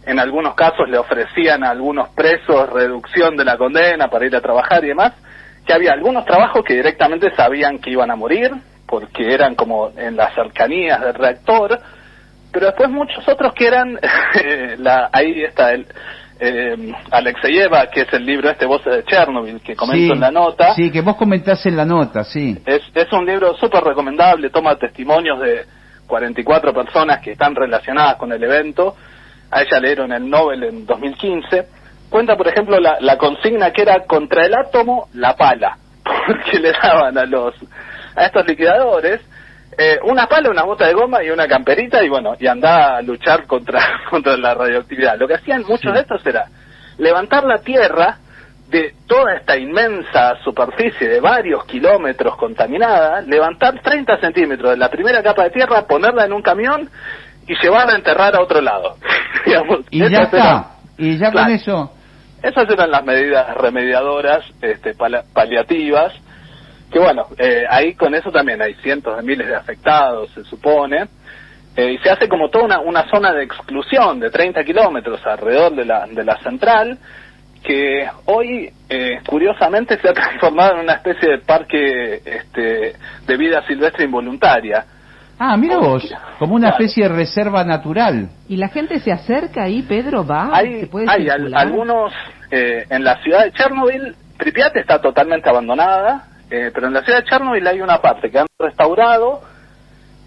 en 0.05 0.19
algunos 0.19 0.55
casos 0.55 0.89
le 0.89 0.99
ofrecían 0.99 1.65
a 1.65 1.71
algunos 1.71 2.09
presos 2.11 2.71
reducción 2.71 3.37
de 3.37 3.44
la 3.44 3.56
condena 3.56 4.09
para 4.09 4.27
ir 4.27 4.35
a 4.35 4.41
trabajar 4.41 4.85
y 4.85 4.89
demás, 4.89 5.12
que 5.67 5.73
había 5.73 5.93
algunos 5.93 6.25
trabajos 6.25 6.62
que 6.65 6.75
directamente 6.75 7.35
sabían 7.37 7.79
que 7.79 7.91
iban 7.91 8.11
a 8.11 8.17
morir, 8.17 8.50
porque 8.87 9.33
eran 9.33 9.55
como 9.55 9.93
en 9.97 10.17
las 10.17 10.35
cercanías 10.35 11.00
del 11.00 11.15
reactor, 11.15 11.79
pero 12.53 12.67
después 12.67 12.91
muchos 12.91 13.27
otros 13.29 13.55
que 13.55 13.67
eran, 13.67 13.99
la, 14.79 15.09
ahí 15.12 15.43
está 15.44 15.73
el, 15.73 15.87
eh, 16.44 16.93
Alexeyeva, 17.12 17.87
que 17.87 18.00
es 18.00 18.12
el 18.12 18.27
libro 18.27 18.50
este 18.50 18.67
Voces 18.67 18.93
de 18.97 19.05
Chernobyl, 19.05 19.61
que 19.61 19.77
comento 19.77 20.06
Sí, 20.06 20.11
en 20.12 20.21
la 20.21 20.33
nota. 20.33 20.75
Sí, 20.75 20.91
que 20.91 21.00
vos 21.00 21.15
comentás 21.15 21.65
en 21.67 21.77
la 21.77 21.85
nota, 21.85 22.25
sí. 22.25 22.59
Es, 22.67 22.83
es 22.94 23.12
un 23.12 23.25
libro 23.25 23.56
súper 23.56 23.85
recomendable, 23.85 24.50
toma 24.50 24.75
testimonios 24.77 25.39
de 25.41 25.65
44 26.09 26.75
personas 26.75 27.21
que 27.21 27.33
están 27.33 27.55
relacionadas 27.55 28.17
con 28.17 28.33
el 28.33 28.43
evento. 28.43 28.97
A 29.53 29.62
ella 29.62 29.79
le 29.79 29.89
dieron 29.89 30.12
el 30.12 30.29
Nobel 30.29 30.65
en 30.65 30.85
2015. 30.85 31.65
Cuenta, 32.11 32.37
por 32.37 32.49
ejemplo, 32.49 32.81
la, 32.81 32.97
la 33.00 33.17
consigna 33.17 33.71
que 33.71 33.83
era 33.83 34.05
contra 34.05 34.44
el 34.44 34.55
átomo, 34.55 35.09
la 35.15 35.37
pala. 35.37 35.79
Porque 36.27 36.58
le 36.58 36.72
daban 36.72 37.17
a 37.19 37.25
los 37.25 37.55
a 38.17 38.27
estos 38.27 38.46
liquidadores 38.46 39.20
eh, 39.79 39.98
una 40.05 40.26
pala, 40.26 40.50
una 40.50 40.64
bota 40.64 40.86
de 40.86 40.94
goma 40.94 41.22
y 41.22 41.31
una 41.31 41.46
camperita 41.48 42.02
y 42.02 42.08
bueno, 42.08 42.34
y 42.38 42.46
andaba 42.46 42.96
a 42.98 43.02
luchar 43.02 43.46
contra, 43.46 43.81
contra 44.10 44.36
la 44.36 44.55
radioactividad. 44.55 45.19
Lo 45.19 45.26
que 45.29 45.34
hacían 45.34 45.62
muchos 45.62 45.93
de 45.94 46.00
estos 46.00 46.24
era 46.26 46.46
levantar 46.98 47.44
la 47.44 47.58
tierra 47.58 48.19
de 48.69 48.94
toda 49.06 49.34
esta 49.34 49.56
inmensa 49.56 50.36
superficie 50.43 51.06
de 51.08 51.20
varios 51.20 51.64
kilómetros 51.67 52.36
contaminada, 52.36 53.20
levantar 53.20 53.81
30 53.82 54.19
centímetros 54.19 54.70
de 54.70 54.76
la 54.79 54.88
primera 54.91 55.22
capa 55.22 55.44
de 55.44 55.50
tierra, 55.50 55.82
ponerla 55.86 56.24
en 56.24 56.32
un 56.32 56.41
camión 56.43 56.88
y 57.46 57.55
llevarla 57.62 57.93
a 57.93 57.96
enterrar 57.96 58.34
a 58.34 58.41
otro 58.43 58.60
lado. 58.62 58.96
Digamos, 59.44 59.81
Y 59.91 59.98
ya 60.00 60.06
eran- 60.06 60.22
está. 60.22 60.67
Y 60.96 61.19
ya 61.19 61.31
Claro. 61.31 61.46
con 61.48 61.55
eso... 61.55 61.93
esas 62.43 62.70
eran 62.70 62.91
las 62.91 63.05
medidas 63.05 63.55
remediadoras, 63.56 64.44
este, 64.62 64.94
paliativas, 65.34 66.12
que 66.93 66.99
bueno, 66.99 67.27
eh, 67.39 67.65
ahí 67.69 67.94
con 67.94 68.15
eso 68.15 68.31
también 68.31 68.61
hay 68.61 68.75
cientos 68.75 69.17
de 69.17 69.22
miles 69.22 69.49
de 69.49 69.56
afectados, 69.56 70.31
se 70.32 70.44
supone, 70.44 71.06
eh, 71.75 71.93
y 71.93 71.99
se 71.99 72.11
hace 72.11 72.29
como 72.29 72.51
toda 72.51 72.65
una, 72.65 72.81
una 72.81 73.08
zona 73.08 73.32
de 73.32 73.44
exclusión 73.44 74.20
de 74.20 74.31
30 74.31 74.63
kilómetros 74.63 75.27
alrededor 75.27 75.75
de 75.75 75.87
la, 75.87 76.06
de 76.06 76.22
la 76.22 76.37
central, 76.43 76.99
que 77.65 78.06
hoy, 78.27 78.70
eh, 78.91 79.20
curiosamente, 79.27 79.99
se 80.01 80.08
ha 80.08 80.13
transformado 80.13 80.75
en 80.75 80.81
una 80.81 80.94
especie 80.94 81.31
de 81.31 81.39
parque 81.39 82.20
este, 82.25 82.93
de 83.27 83.37
vida 83.39 83.65
silvestre 83.67 84.05
involuntaria. 84.05 84.84
Ah, 85.39 85.56
mira 85.56 85.79
vos, 85.79 86.05
como 86.39 86.55
una 86.55 86.69
especie 86.70 87.08
de 87.08 87.15
reserva 87.15 87.65
natural. 87.65 88.29
Y 88.49 88.56
la 88.58 88.69
gente 88.69 89.01
se 89.01 89.11
acerca 89.11 89.63
ahí, 89.65 89.82
Pedro, 89.82 90.27
va, 90.27 90.51
hay 90.53 90.82
se 90.82 90.87
puede 90.89 91.06
hay 91.11 91.29
al- 91.29 91.55
algunos 91.55 92.13
eh, 92.51 92.84
en 92.91 93.03
la 93.03 93.17
ciudad 93.22 93.44
de 93.44 93.53
Chernobyl 93.53 94.15
Pripyat 94.39 94.77
está 94.77 95.01
totalmente 95.01 95.49
abandonada 95.49 96.27
eh, 96.55 96.71
pero 96.71 96.89
en 96.89 96.93
la 96.93 97.03
ciudad 97.03 97.21
de 97.21 97.25
Chernobyl 97.25 97.67
hay 97.67 97.81
una 97.81 97.97
parte 98.03 98.31
que 98.31 98.39
han 98.39 98.47
restaurado 98.59 99.41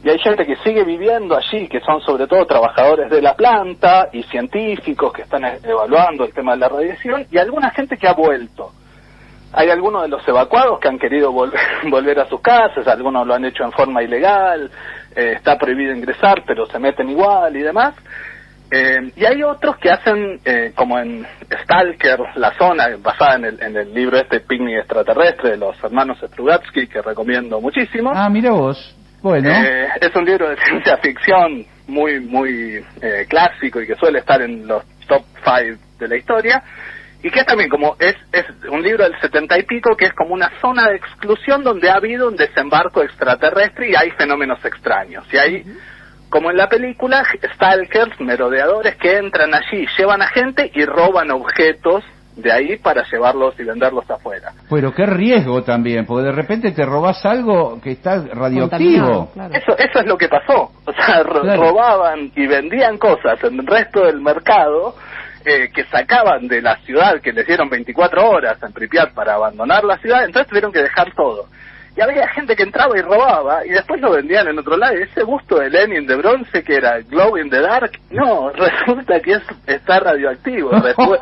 y 0.03 0.10
hay 0.10 0.17
gente 0.17 0.44
que 0.44 0.55
sigue 0.58 0.84
viviendo 0.84 1.38
allí, 1.38 1.67
que 1.67 1.79
son 1.82 2.01
sobre 2.01 2.25
todo 2.25 2.48
trabajadores 2.48 3.12
de 3.12 3.22
la 3.22 3.36
planta 3.36 4.10
y 4.12 4.24
científicos 4.24 5.13
que 5.13 5.22
están 5.22 5.46
evaluando 5.63 6.25
el 6.25 6.34
tema 6.34 6.53
de 6.53 6.58
la 6.58 6.70
radiación, 6.70 7.27
y 7.29 7.38
alguna 7.38 7.70
gente 7.70 7.96
que 7.96 8.08
ha 8.08 8.13
vuelto. 8.13 8.72
Hay 9.53 9.70
algunos 9.70 10.01
de 10.01 10.08
los 10.08 10.27
evacuados 10.27 10.79
que 10.79 10.88
han 10.88 10.98
querido 10.98 11.32
volver, 11.32 11.60
volver 11.91 12.20
a 12.20 12.27
sus 12.27 12.41
casas, 12.41 12.88
algunos 12.88 13.27
lo 13.27 13.36
han 13.36 13.46
hecho 13.46 13.63
en 13.63 13.72
forma 13.72 14.01
ilegal, 14.01 14.72
eh, 15.15 15.34
está 15.36 15.60
prohibido 15.60 15.96
ingresar, 15.96 16.41
pero 16.48 16.65
se 16.65 16.79
meten 16.79 17.08
igual 17.08 17.55
y 17.55 17.62
demás. 17.62 17.94
Eh, 18.72 19.12
y 19.15 19.25
hay 19.25 19.43
otros 19.43 19.77
que 19.77 19.89
hacen, 19.91 20.39
eh, 20.43 20.72
como 20.75 20.98
en 21.00 21.25
Stalker, 21.63 22.19
la 22.36 22.51
zona 22.57 22.88
basada 23.00 23.36
en 23.36 23.45
el, 23.45 23.62
en 23.62 23.77
el 23.77 23.93
libro 23.93 24.17
este 24.17 24.39
Picnic 24.39 24.79
Extraterrestre 24.79 25.51
de 25.51 25.57
los 25.57 25.81
hermanos 25.84 26.17
Strugatsky, 26.19 26.88
que 26.88 27.01
recomiendo 27.01 27.62
muchísimo. 27.62 28.12
Ah, 28.13 28.29
mira 28.29 28.51
vos. 28.51 28.95
Bueno. 29.22 29.50
Eh, 29.50 29.88
es 30.01 30.15
un 30.15 30.25
libro 30.25 30.50
de 30.50 30.57
ciencia 30.57 30.98
ficción 30.98 31.65
muy, 31.88 32.19
muy 32.19 32.84
eh, 33.01 33.25
clásico 33.27 33.81
y 33.81 33.88
que 33.88 33.95
suele 33.95 34.19
estar 34.19 34.41
en 34.41 34.67
los 34.67 34.84
top 35.07 35.24
five 35.43 35.77
de 36.00 36.07
la 36.07 36.17
historia. 36.17 36.63
Y 37.24 37.31
que 37.31 37.39
es 37.39 37.45
también 37.45 37.69
como, 37.69 37.95
es, 38.00 38.15
es 38.31 38.45
un 38.69 38.84
libro 38.84 39.03
del 39.03 39.19
setenta 39.19 39.57
y 39.57 39.63
pico 39.63 39.95
que 39.95 40.05
es 40.05 40.13
como 40.13 40.34
una 40.34 40.51
zona 40.62 40.89
de 40.89 40.98
exclusión 40.98 41.63
donde 41.63 41.89
ha 41.89 41.95
habido 41.95 42.27
un 42.27 42.36
desembarco 42.36 43.01
extraterrestre 43.01 43.89
y 43.89 43.95
hay 43.95 44.12
fenómenos 44.12 44.63
extraños. 44.63 45.25
Y 45.34 45.38
hay, 45.38 45.63
como 46.29 46.51
en 46.51 46.58
la 46.58 46.67
película, 46.67 47.24
stalkers, 47.55 48.20
merodeadores 48.20 48.96
que 48.98 49.17
entran 49.17 49.53
allí, 49.53 49.86
llevan 49.98 50.22
a 50.22 50.27
gente 50.27 50.72
y 50.74 50.86
roban 50.86 51.32
objetos 51.32 52.03
de 52.36 52.51
ahí 52.51 52.75
para 52.77 53.03
llevarlos 53.10 53.58
y 53.60 53.63
venderlos 53.63 54.10
afuera. 54.12 54.51
Pero 54.70 54.94
qué 54.94 55.05
riesgo 55.05 55.63
también, 55.63 56.05
porque 56.05 56.25
de 56.25 56.32
repente 56.34 56.72
te 56.72 56.86
robás 56.86 57.25
algo 57.25 57.79
que 57.82 57.91
está 57.91 58.22
radioactivo. 58.34 59.32
Claro. 59.34 59.53
Eso, 59.53 59.77
eso 59.77 60.00
es 60.00 60.05
lo 60.05 60.17
que 60.17 60.27
pasó. 60.27 60.70
O 60.86 60.91
sea, 60.91 61.24
ro- 61.24 61.41
Claro. 61.44 61.62
robaban 61.62 62.32
y 62.36 62.46
vendían 62.48 62.98
cosas 62.98 63.41
en 63.44 63.60
el 63.60 63.65
resto 63.65 64.05
del 64.05 64.20
mercado 64.20 64.96
eh, 65.46 65.70
que 65.74 65.86
sacaban 65.86 66.48
de 66.48 66.62
la 66.62 66.75
ciudad, 66.77 67.22
que 67.22 67.32
les 67.32 67.46
dieron 67.48 67.70
24 67.70 68.29
horas 68.29 68.58
en 68.63 68.74
Pripyat 68.74 69.13
para 69.13 69.36
abandonar 69.36 69.84
la 69.86 69.98
ciudad, 70.00 70.25
entonces 70.25 70.50
tuvieron 70.50 70.74
que 70.74 70.82
dejar 70.82 71.13
todo. 71.15 71.46
Y 71.97 72.01
había 72.01 72.27
gente 72.29 72.55
que 72.55 72.63
entraba 72.63 72.97
y 72.97 73.01
robaba 73.01 73.65
y 73.65 73.69
después 73.69 74.01
lo 74.01 74.11
vendían 74.11 74.47
en 74.47 74.59
otro 74.59 74.75
lado. 74.75 74.97
Y 74.99 75.03
ese 75.03 75.23
busto 75.23 75.59
de 75.59 75.69
Lenin 75.69 76.05
de 76.05 76.15
bronce 76.17 76.63
que 76.63 76.75
era 76.75 76.99
Glow 77.01 77.37
in 77.37 77.49
the 77.49 77.61
Dark, 77.61 77.91
no, 78.11 78.49
resulta 78.53 79.19
que 79.21 79.33
es, 79.33 79.43
está 79.65 79.99
radioactivo. 79.99 80.71
Después- 80.81 81.19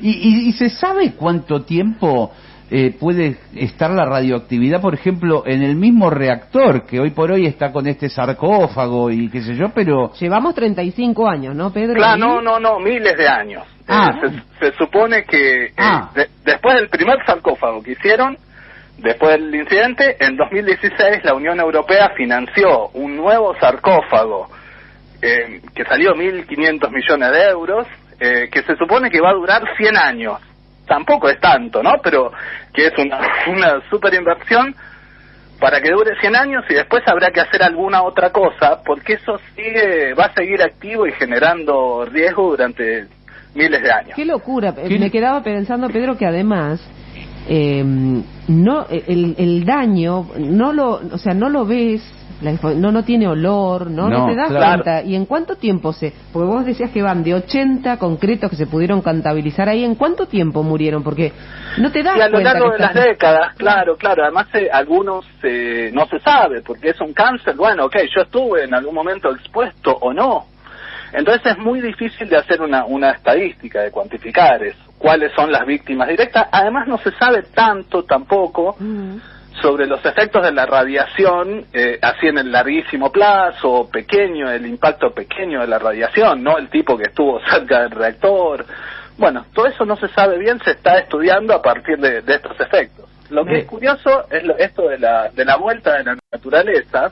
¿Y, 0.00 0.10
y, 0.10 0.48
y 0.48 0.52
se 0.52 0.68
sabe 0.70 1.12
cuánto 1.14 1.62
tiempo 1.62 2.32
eh, 2.70 2.96
puede 2.98 3.36
estar 3.54 3.90
la 3.90 4.04
radioactividad, 4.04 4.80
por 4.80 4.94
ejemplo, 4.94 5.44
en 5.46 5.62
el 5.62 5.76
mismo 5.76 6.10
reactor 6.10 6.84
que 6.86 6.98
hoy 6.98 7.10
por 7.10 7.30
hoy 7.30 7.46
está 7.46 7.70
con 7.70 7.86
este 7.86 8.08
sarcófago 8.08 9.10
y 9.10 9.28
qué 9.28 9.42
sé 9.42 9.54
yo, 9.54 9.68
pero... 9.74 10.12
Llevamos 10.14 10.54
35 10.56 11.28
años, 11.28 11.54
¿no, 11.54 11.72
Pedro? 11.72 11.94
Claro, 11.94 12.16
no, 12.18 12.42
no, 12.42 12.58
no, 12.58 12.80
miles 12.80 13.16
de 13.16 13.28
años. 13.28 13.62
Ah. 13.86 14.18
Eh, 14.24 14.28
se, 14.58 14.70
se 14.72 14.76
supone 14.76 15.22
que 15.24 15.66
eh, 15.66 15.72
Ah. 15.76 16.10
de- 16.14 16.28
después 16.44 16.74
del 16.74 16.88
primer 16.88 17.18
sarcófago 17.24 17.80
que 17.82 17.92
hicieron, 17.92 18.36
después 18.98 19.32
del 19.32 19.54
incidente, 19.54 20.16
en 20.20 20.36
2016 20.36 21.24
la 21.24 21.34
Unión 21.34 21.58
Europea 21.60 22.10
financió 22.16 22.88
un 22.94 23.16
nuevo 23.16 23.54
sarcófago 23.58 24.48
eh, 25.22 25.60
que 25.74 25.84
salió 25.84 26.14
1.500 26.14 26.90
millones 26.90 27.32
de 27.32 27.42
euros, 27.50 27.86
eh, 28.20 28.48
que 28.50 28.62
se 28.62 28.76
supone 28.76 29.10
que 29.10 29.20
va 29.20 29.30
a 29.30 29.34
durar 29.34 29.62
100 29.76 29.96
años. 29.96 30.40
Tampoco 30.86 31.28
es 31.28 31.40
tanto, 31.40 31.82
¿no? 31.82 31.94
Pero 32.02 32.30
que 32.72 32.86
es 32.86 32.92
una, 32.98 33.18
una 33.48 33.80
super 33.90 34.12
inversión 34.14 34.74
para 35.58 35.80
que 35.80 35.90
dure 35.90 36.14
100 36.20 36.36
años 36.36 36.64
y 36.68 36.74
después 36.74 37.02
habrá 37.06 37.30
que 37.30 37.40
hacer 37.40 37.62
alguna 37.62 38.02
otra 38.02 38.30
cosa, 38.30 38.82
porque 38.84 39.14
eso 39.14 39.38
sigue, 39.54 40.12
va 40.14 40.26
a 40.26 40.34
seguir 40.34 40.62
activo 40.62 41.06
y 41.06 41.12
generando 41.12 42.04
riesgo 42.04 42.50
durante 42.50 43.06
miles 43.54 43.82
de 43.82 43.90
años. 43.90 44.12
Qué 44.16 44.26
locura. 44.26 44.74
¿Qué- 44.74 44.98
Me 44.98 45.10
quedaba 45.10 45.42
pensando, 45.42 45.88
Pedro, 45.88 46.16
que 46.18 46.26
además 46.26 46.78
eh, 47.48 47.84
no 48.48 48.86
el, 48.88 49.34
el 49.38 49.64
daño 49.64 50.26
no 50.38 50.72
lo, 50.72 51.00
o 51.12 51.18
sea, 51.18 51.34
no 51.34 51.48
lo 51.48 51.64
ves, 51.66 52.02
la 52.40 52.52
no 52.52 52.92
no 52.92 53.02
tiene 53.04 53.26
olor, 53.26 53.90
no, 53.90 54.08
no, 54.08 54.20
No, 54.20 54.26
te 54.26 54.34
das 54.34 54.48
claro. 54.48 54.82
cuenta. 54.82 55.02
¿Y 55.02 55.14
en 55.14 55.24
cuánto 55.24 55.56
tiempo 55.56 55.92
se? 55.92 56.12
Porque 56.32 56.46
vos 56.46 56.66
decías 56.66 56.90
que 56.90 57.02
van 57.02 57.22
de 57.22 57.34
80 57.34 57.96
concretos 57.98 58.50
que 58.50 58.56
se 58.56 58.66
pudieron 58.66 59.00
contabilizar 59.00 59.68
ahí. 59.68 59.84
¿En 59.84 59.94
cuánto 59.94 60.26
tiempo 60.26 60.62
murieron? 60.62 61.02
Porque 61.02 61.32
no 61.78 61.90
te 61.90 62.02
das 62.02 62.16
Y 62.16 62.20
a 62.20 62.26
lo 62.26 62.32
cuenta 62.32 62.52
largo 62.52 62.70
de 62.72 62.78
las 62.78 62.94
décadas, 62.94 63.54
claro, 63.56 63.96
claro. 63.96 64.24
Además, 64.24 64.48
eh, 64.54 64.68
algunos 64.70 65.24
eh, 65.42 65.90
no 65.94 66.06
se 66.06 66.18
sabe 66.20 66.60
porque 66.62 66.90
es 66.90 67.00
un 67.00 67.14
cáncer. 67.14 67.56
Bueno, 67.56 67.86
ok, 67.86 67.96
yo 68.14 68.22
estuve 68.22 68.64
en 68.64 68.74
algún 68.74 68.94
momento 68.94 69.30
expuesto 69.30 69.92
o 69.92 70.12
no. 70.12 70.46
Entonces 71.12 71.52
es 71.52 71.58
muy 71.58 71.80
difícil 71.80 72.28
de 72.28 72.36
hacer 72.36 72.60
una, 72.60 72.84
una 72.84 73.12
estadística, 73.12 73.80
de 73.80 73.90
cuantificar 73.90 74.62
eso. 74.62 74.85
Cuáles 74.98 75.32
son 75.34 75.50
las 75.52 75.66
víctimas 75.66 76.08
directas. 76.08 76.48
Además, 76.52 76.86
no 76.88 76.98
se 76.98 77.10
sabe 77.12 77.42
tanto 77.54 78.04
tampoco 78.04 78.76
Mm. 78.78 79.16
sobre 79.62 79.86
los 79.86 80.04
efectos 80.04 80.42
de 80.42 80.52
la 80.52 80.66
radiación, 80.66 81.64
eh, 81.72 81.98
así 82.02 82.26
en 82.28 82.38
el 82.38 82.52
larguísimo 82.52 83.10
plazo, 83.10 83.88
pequeño, 83.90 84.50
el 84.50 84.66
impacto 84.66 85.12
pequeño 85.14 85.60
de 85.60 85.66
la 85.66 85.78
radiación, 85.78 86.42
no 86.42 86.58
el 86.58 86.68
tipo 86.68 86.96
que 86.96 87.04
estuvo 87.04 87.40
cerca 87.50 87.80
del 87.82 87.90
reactor. 87.90 88.66
Bueno, 89.18 89.46
todo 89.54 89.66
eso 89.66 89.84
no 89.86 89.96
se 89.96 90.08
sabe 90.08 90.36
bien, 90.38 90.60
se 90.62 90.72
está 90.72 90.98
estudiando 90.98 91.54
a 91.54 91.62
partir 91.62 91.96
de, 91.98 92.20
de 92.20 92.34
estos 92.34 92.58
efectos. 92.60 93.06
Lo 93.30 93.44
que 93.44 93.58
es 93.60 93.64
curioso 93.64 94.26
es 94.30 94.44
lo- 94.44 94.56
esto 94.58 94.88
de 94.88 94.98
la, 94.98 95.30
de 95.30 95.44
la 95.44 95.56
vuelta 95.56 95.94
de 95.96 96.04
la 96.04 96.16
naturaleza, 96.32 97.10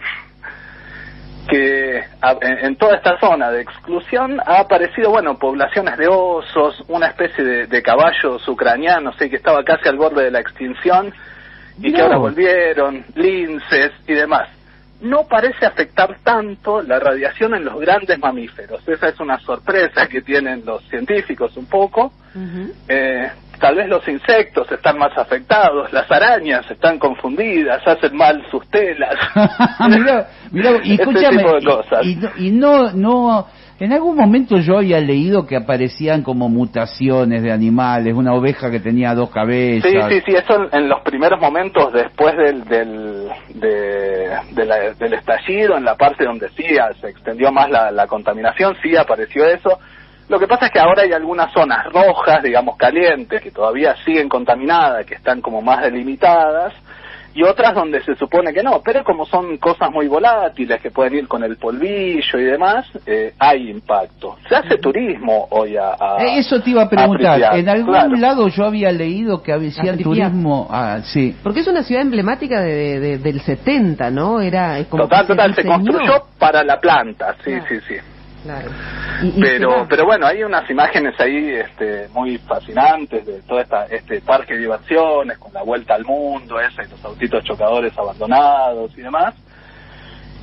que 1.48 2.02
en, 2.40 2.76
toda 2.76 2.96
esta 2.96 3.18
zona 3.18 3.50
de 3.50 3.62
exclusión 3.62 4.40
ha 4.44 4.60
aparecido, 4.60 5.10
bueno, 5.10 5.38
poblaciones 5.38 5.96
de 5.98 6.08
osos, 6.08 6.82
una 6.88 7.08
especie 7.08 7.44
de, 7.44 7.66
de 7.66 7.82
caballos 7.82 8.46
ucranianos, 8.48 9.14
sí, 9.18 9.28
que 9.28 9.36
estaba 9.36 9.62
casi 9.64 9.88
al 9.88 9.96
borde 9.96 10.24
de 10.24 10.30
la 10.30 10.40
extinción 10.40 11.12
y 11.78 11.92
que 11.92 12.00
ahora 12.00 12.18
volvieron, 12.18 13.04
linces 13.14 13.92
y 14.06 14.14
demás. 14.14 14.48
No 15.00 15.26
parece 15.26 15.66
afectar 15.66 16.18
tanto 16.22 16.80
la 16.82 16.98
radiación 16.98 17.54
en 17.54 17.64
los 17.64 17.78
grandes 17.80 18.18
mamíferos. 18.18 18.86
Esa 18.88 19.08
es 19.08 19.20
una 19.20 19.38
sorpresa 19.40 20.06
que 20.06 20.22
tienen 20.22 20.64
los 20.64 20.82
científicos 20.88 21.56
un 21.56 21.66
poco. 21.66 22.12
Eh, 22.88 23.30
tal 23.64 23.76
vez 23.76 23.88
los 23.88 24.06
insectos 24.06 24.70
están 24.70 24.98
más 24.98 25.16
afectados, 25.16 25.90
las 25.90 26.10
arañas 26.12 26.70
están 26.70 26.98
confundidas, 26.98 27.80
hacen 27.86 28.14
mal 28.14 28.44
sus 28.50 28.68
telas. 28.68 29.14
mirá, 29.88 30.28
mirá, 30.50 30.70
y 30.84 30.92
escúchame, 31.00 31.38
tipo 31.38 31.54
de 31.54 31.64
cosas. 31.64 32.04
y, 32.04 32.10
y 32.10 32.16
no, 32.16 32.30
y 32.36 32.50
no, 32.50 32.92
no- 32.92 33.46
en 33.80 33.92
algún 33.94 34.16
momento 34.18 34.58
yo 34.58 34.76
había 34.78 35.00
leído 35.00 35.46
que 35.46 35.56
aparecían 35.56 36.22
como 36.22 36.48
mutaciones 36.50 37.42
de 37.42 37.50
animales, 37.52 38.14
una 38.14 38.34
oveja 38.34 38.70
que 38.70 38.80
tenía 38.80 39.14
dos 39.14 39.30
cabezas. 39.30 39.90
Sí, 39.90 39.98
sí, 40.10 40.22
sí, 40.26 40.36
eso 40.36 40.54
en, 40.70 40.82
en 40.82 40.88
los 40.90 41.00
primeros 41.00 41.40
momentos 41.40 41.90
después 41.94 42.36
del, 42.36 42.64
del, 42.66 43.28
de- 43.54 44.28
de 44.52 44.64
la- 44.66 44.92
del 44.92 45.14
estallido, 45.14 45.78
en 45.78 45.84
la 45.86 45.96
parte 45.96 46.24
donde 46.24 46.50
sí 46.50 46.64
ah, 46.78 46.90
se 47.00 47.08
extendió 47.08 47.50
más 47.50 47.70
la, 47.70 47.90
la 47.90 48.06
contaminación, 48.06 48.76
sí 48.82 48.94
apareció 48.94 49.46
eso. 49.46 49.78
Lo 50.28 50.38
que 50.38 50.46
pasa 50.46 50.66
es 50.66 50.72
que 50.72 50.80
ahora 50.80 51.02
hay 51.02 51.12
algunas 51.12 51.52
zonas 51.52 51.84
rojas, 51.92 52.42
digamos 52.42 52.76
calientes, 52.76 53.42
que 53.42 53.50
todavía 53.50 53.94
siguen 54.04 54.28
contaminadas, 54.28 55.04
que 55.06 55.14
están 55.14 55.40
como 55.40 55.60
más 55.60 55.82
delimitadas, 55.82 56.72
y 57.36 57.42
otras 57.42 57.74
donde 57.74 58.00
se 58.04 58.14
supone 58.14 58.52
que 58.54 58.62
no, 58.62 58.80
pero 58.84 59.02
como 59.02 59.26
son 59.26 59.56
cosas 59.58 59.90
muy 59.90 60.06
volátiles 60.06 60.80
que 60.80 60.92
pueden 60.92 61.14
ir 61.16 61.26
con 61.26 61.42
el 61.42 61.56
polvillo 61.56 62.38
y 62.38 62.44
demás, 62.44 62.86
eh, 63.06 63.34
hay 63.40 63.70
impacto. 63.70 64.36
Se 64.48 64.54
hace 64.54 64.78
turismo 64.78 65.48
hoy 65.50 65.76
a... 65.76 65.94
a- 65.98 66.16
Eh, 66.24 66.38
Eso 66.38 66.60
te 66.62 66.70
iba 66.70 66.82
a 66.82 66.88
preguntar. 66.88 67.56
En 67.58 67.68
algún 67.68 67.92
claro. 67.92 68.16
lado 68.16 68.46
yo 68.48 68.64
había 68.64 68.92
leído 68.92 69.42
que 69.42 69.52
hacían 69.52 69.98
turismo. 69.98 70.68
Ah, 70.70 71.00
sí. 71.02 71.34
Porque 71.42 71.60
es 71.60 71.66
una 71.66 71.82
ciudad 71.82 72.02
emblemática 72.02 72.60
de, 72.60 72.72
de- 72.72 73.00
de- 73.00 73.18
del 73.18 73.40
70, 73.40 74.10
¿no? 74.12 74.40
Era 74.40 74.82
como 74.88 75.02
Total, 75.02 75.22
se 75.22 75.32
total, 75.32 75.54
se 75.56 75.64
construyó 75.64 76.24
para 76.38 76.62
la 76.62 76.78
planta, 76.78 77.34
sí, 77.44 77.50
Claro. 77.50 77.64
sí, 77.68 77.74
sí. 77.88 77.94
Claro. 78.44 78.70
Y- 79.22 79.26
y 79.28 79.32
se 79.32 79.40
Pero, 79.40 79.86
pero 79.88 80.04
bueno, 80.04 80.26
hay 80.26 80.44
unas 80.44 80.68
imágenes 80.70 81.18
ahí 81.18 81.50
este, 81.54 82.08
muy 82.12 82.38
fascinantes 82.38 83.24
de 83.26 83.40
todo 83.42 83.58
esta, 83.58 83.86
este 83.86 84.20
parque 84.20 84.54
de 84.54 84.60
diversiones 84.60 85.38
con 85.38 85.52
la 85.52 85.62
vuelta 85.62 85.94
al 85.94 86.04
mundo, 86.04 86.60
ese, 86.60 86.82
y 86.84 86.90
los 86.90 87.04
autitos 87.04 87.42
chocadores 87.42 87.96
abandonados 87.98 88.92
y 88.96 89.00
demás. 89.00 89.34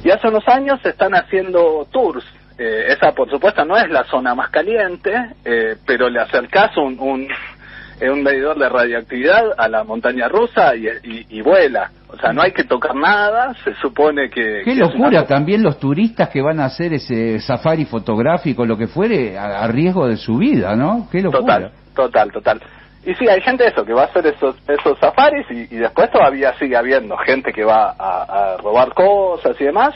Y 0.04 0.10
hace 0.10 0.28
unos 0.30 0.48
años 0.48 0.80
se 0.82 0.90
están 0.90 1.14
haciendo 1.14 1.88
tours. 1.92 2.26
Eh, 2.58 2.86
esa, 2.92 3.12
por 3.14 3.30
supuesto, 3.30 3.64
no 3.66 3.78
es 3.78 3.90
la 3.90 4.04
zona 4.06 4.34
más 4.36 4.50
caliente, 4.50 5.14
eh, 5.46 5.78
pero 5.86 6.10
le 6.10 6.20
acercás 6.20 6.76
un, 6.78 7.00
un, 7.00 7.28
un 8.12 8.24
medidor 8.24 8.58
de 8.58 8.68
radioactividad 8.68 9.44
a 9.58 9.68
la 9.68 9.84
montaña 9.84 10.28
rusa 10.28 10.76
y, 10.76 10.88
y- 11.04 11.26
y 11.30 11.42
vuela. 11.42 11.92
O 12.14 12.18
sea, 12.18 12.34
no 12.34 12.42
hay 12.42 12.52
que 12.52 12.66
tocar 12.66 12.94
nada, 12.94 13.54
se 13.64 13.74
supone 13.76 14.30
que... 14.30 14.64
Qué 14.66 14.76
que 14.76 14.84
una 14.84 14.88
locura 14.88 15.26
también 15.26 15.64
los 15.64 15.80
turistas 15.80 16.30
que 16.30 16.42
van 16.42 16.60
a 16.60 16.66
hacer 16.66 16.94
ese 16.94 17.40
safari 17.40 17.86
fotográfico, 17.86 18.66
lo 18.66 18.78
que 18.78 18.88
fuere, 18.88 19.38
a, 19.38 19.64
a 19.64 19.68
riesgo 19.68 20.08
de 20.08 20.18
su 20.18 20.38
vida, 20.38 20.76
¿no? 20.76 21.08
Qué 21.12 21.22
locura. 21.22 21.42
Total, 21.42 21.72
total, 21.96 22.32
total. 22.32 22.62
Y 23.06 23.16
sí, 23.16 23.28
hay 23.28 23.42
gente 23.42 23.66
eso, 23.66 23.84
que 23.84 23.94
va 23.94 24.04
a 24.04 24.06
hacer 24.06 24.28
esos, 24.28 24.56
esos 24.68 25.00
safaris 25.00 25.46
y, 25.50 25.74
y 25.74 25.78
después 25.78 26.12
todavía 26.12 26.54
sigue 26.60 26.76
habiendo 26.76 27.18
gente 27.18 27.52
que 27.52 27.64
va 27.64 27.96
a, 27.98 28.54
a 28.54 28.58
robar 28.58 28.94
cosas 28.94 29.60
y 29.60 29.64
demás. 29.64 29.96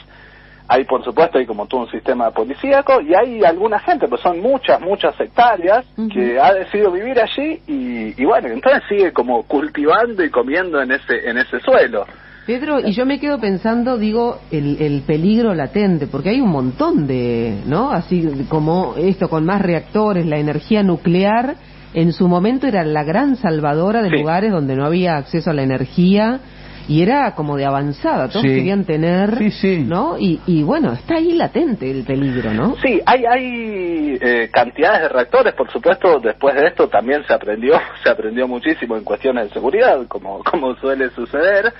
Hay, 0.67 0.83
por 0.85 1.03
supuesto, 1.03 1.37
hay 1.37 1.45
como 1.45 1.67
todo 1.67 1.81
un 1.81 1.91
sistema 1.91 2.31
policíaco 2.31 2.99
y 3.01 3.13
hay 3.13 3.43
alguna 3.43 3.79
gente, 3.79 4.07
pues 4.07 4.21
son 4.21 4.39
muchas, 4.41 4.81
muchas 4.81 5.13
hectáreas, 5.19 5.85
que 6.11 6.39
ha 6.39 6.53
decidido 6.53 6.91
vivir 6.91 7.19
allí 7.19 7.59
y, 7.67 8.19
y 8.21 8.25
bueno, 8.25 8.47
entonces 8.47 8.81
sigue 8.89 9.11
como 9.13 9.43
cultivando 9.43 10.23
y 10.23 10.29
comiendo 10.29 10.81
en 10.81 10.91
ese, 10.91 11.29
en 11.29 11.37
ese 11.37 11.59
suelo. 11.59 12.05
Pedro, 12.47 12.79
y 12.79 12.91
yo 12.93 13.05
me 13.07 13.19
quedo 13.19 13.39
pensando, 13.39 13.97
digo, 13.97 14.39
el, 14.51 14.77
el 14.79 15.01
peligro 15.01 15.53
latente, 15.55 16.05
porque 16.07 16.29
hay 16.29 16.41
un 16.41 16.49
montón 16.51 17.07
de, 17.07 17.61
¿no? 17.65 17.91
Así 17.91 18.45
como 18.49 18.93
esto, 18.97 19.29
con 19.29 19.45
más 19.45 19.61
reactores, 19.61 20.25
la 20.27 20.37
energía 20.37 20.83
nuclear, 20.83 21.55
en 21.95 22.11
su 22.11 22.27
momento 22.27 22.67
era 22.67 22.83
la 22.83 23.03
gran 23.03 23.35
salvadora 23.37 24.03
de 24.03 24.09
Sí. 24.09 24.17
lugares 24.17 24.51
donde 24.51 24.75
no 24.75 24.85
había 24.85 25.17
acceso 25.17 25.49
a 25.49 25.53
la 25.53 25.63
energía 25.63 26.39
y 26.87 27.01
era 27.01 27.33
como 27.35 27.57
de 27.57 27.65
avanzada, 27.65 28.27
todos 28.29 28.41
Sí. 28.43 28.49
querían 28.49 28.85
tener, 28.85 29.37
Sí, 29.37 29.51
sí. 29.51 29.77
¿no? 29.79 30.17
Y, 30.19 30.39
y 30.45 30.63
bueno, 30.63 30.93
está 30.93 31.15
ahí 31.15 31.33
latente 31.33 31.89
el 31.89 32.03
peligro, 32.03 32.53
¿no? 32.53 32.75
Sí, 32.83 33.01
hay, 33.05 33.23
hay 33.25 34.17
eh, 34.21 34.49
cantidades 34.51 35.01
de 35.03 35.09
reactores, 35.09 35.53
por 35.53 35.71
supuesto, 35.71 36.19
después 36.19 36.55
de 36.55 36.67
esto 36.67 36.87
también 36.87 37.23
se 37.25 37.33
aprendió, 37.33 37.73
se 38.03 38.09
aprendió 38.09 38.47
muchísimo 38.47 38.97
en 38.97 39.03
cuestiones 39.03 39.47
de 39.47 39.53
seguridad, 39.53 40.05
como, 40.07 40.43
como 40.43 40.75
suele 40.75 41.09
suceder. 41.11 41.73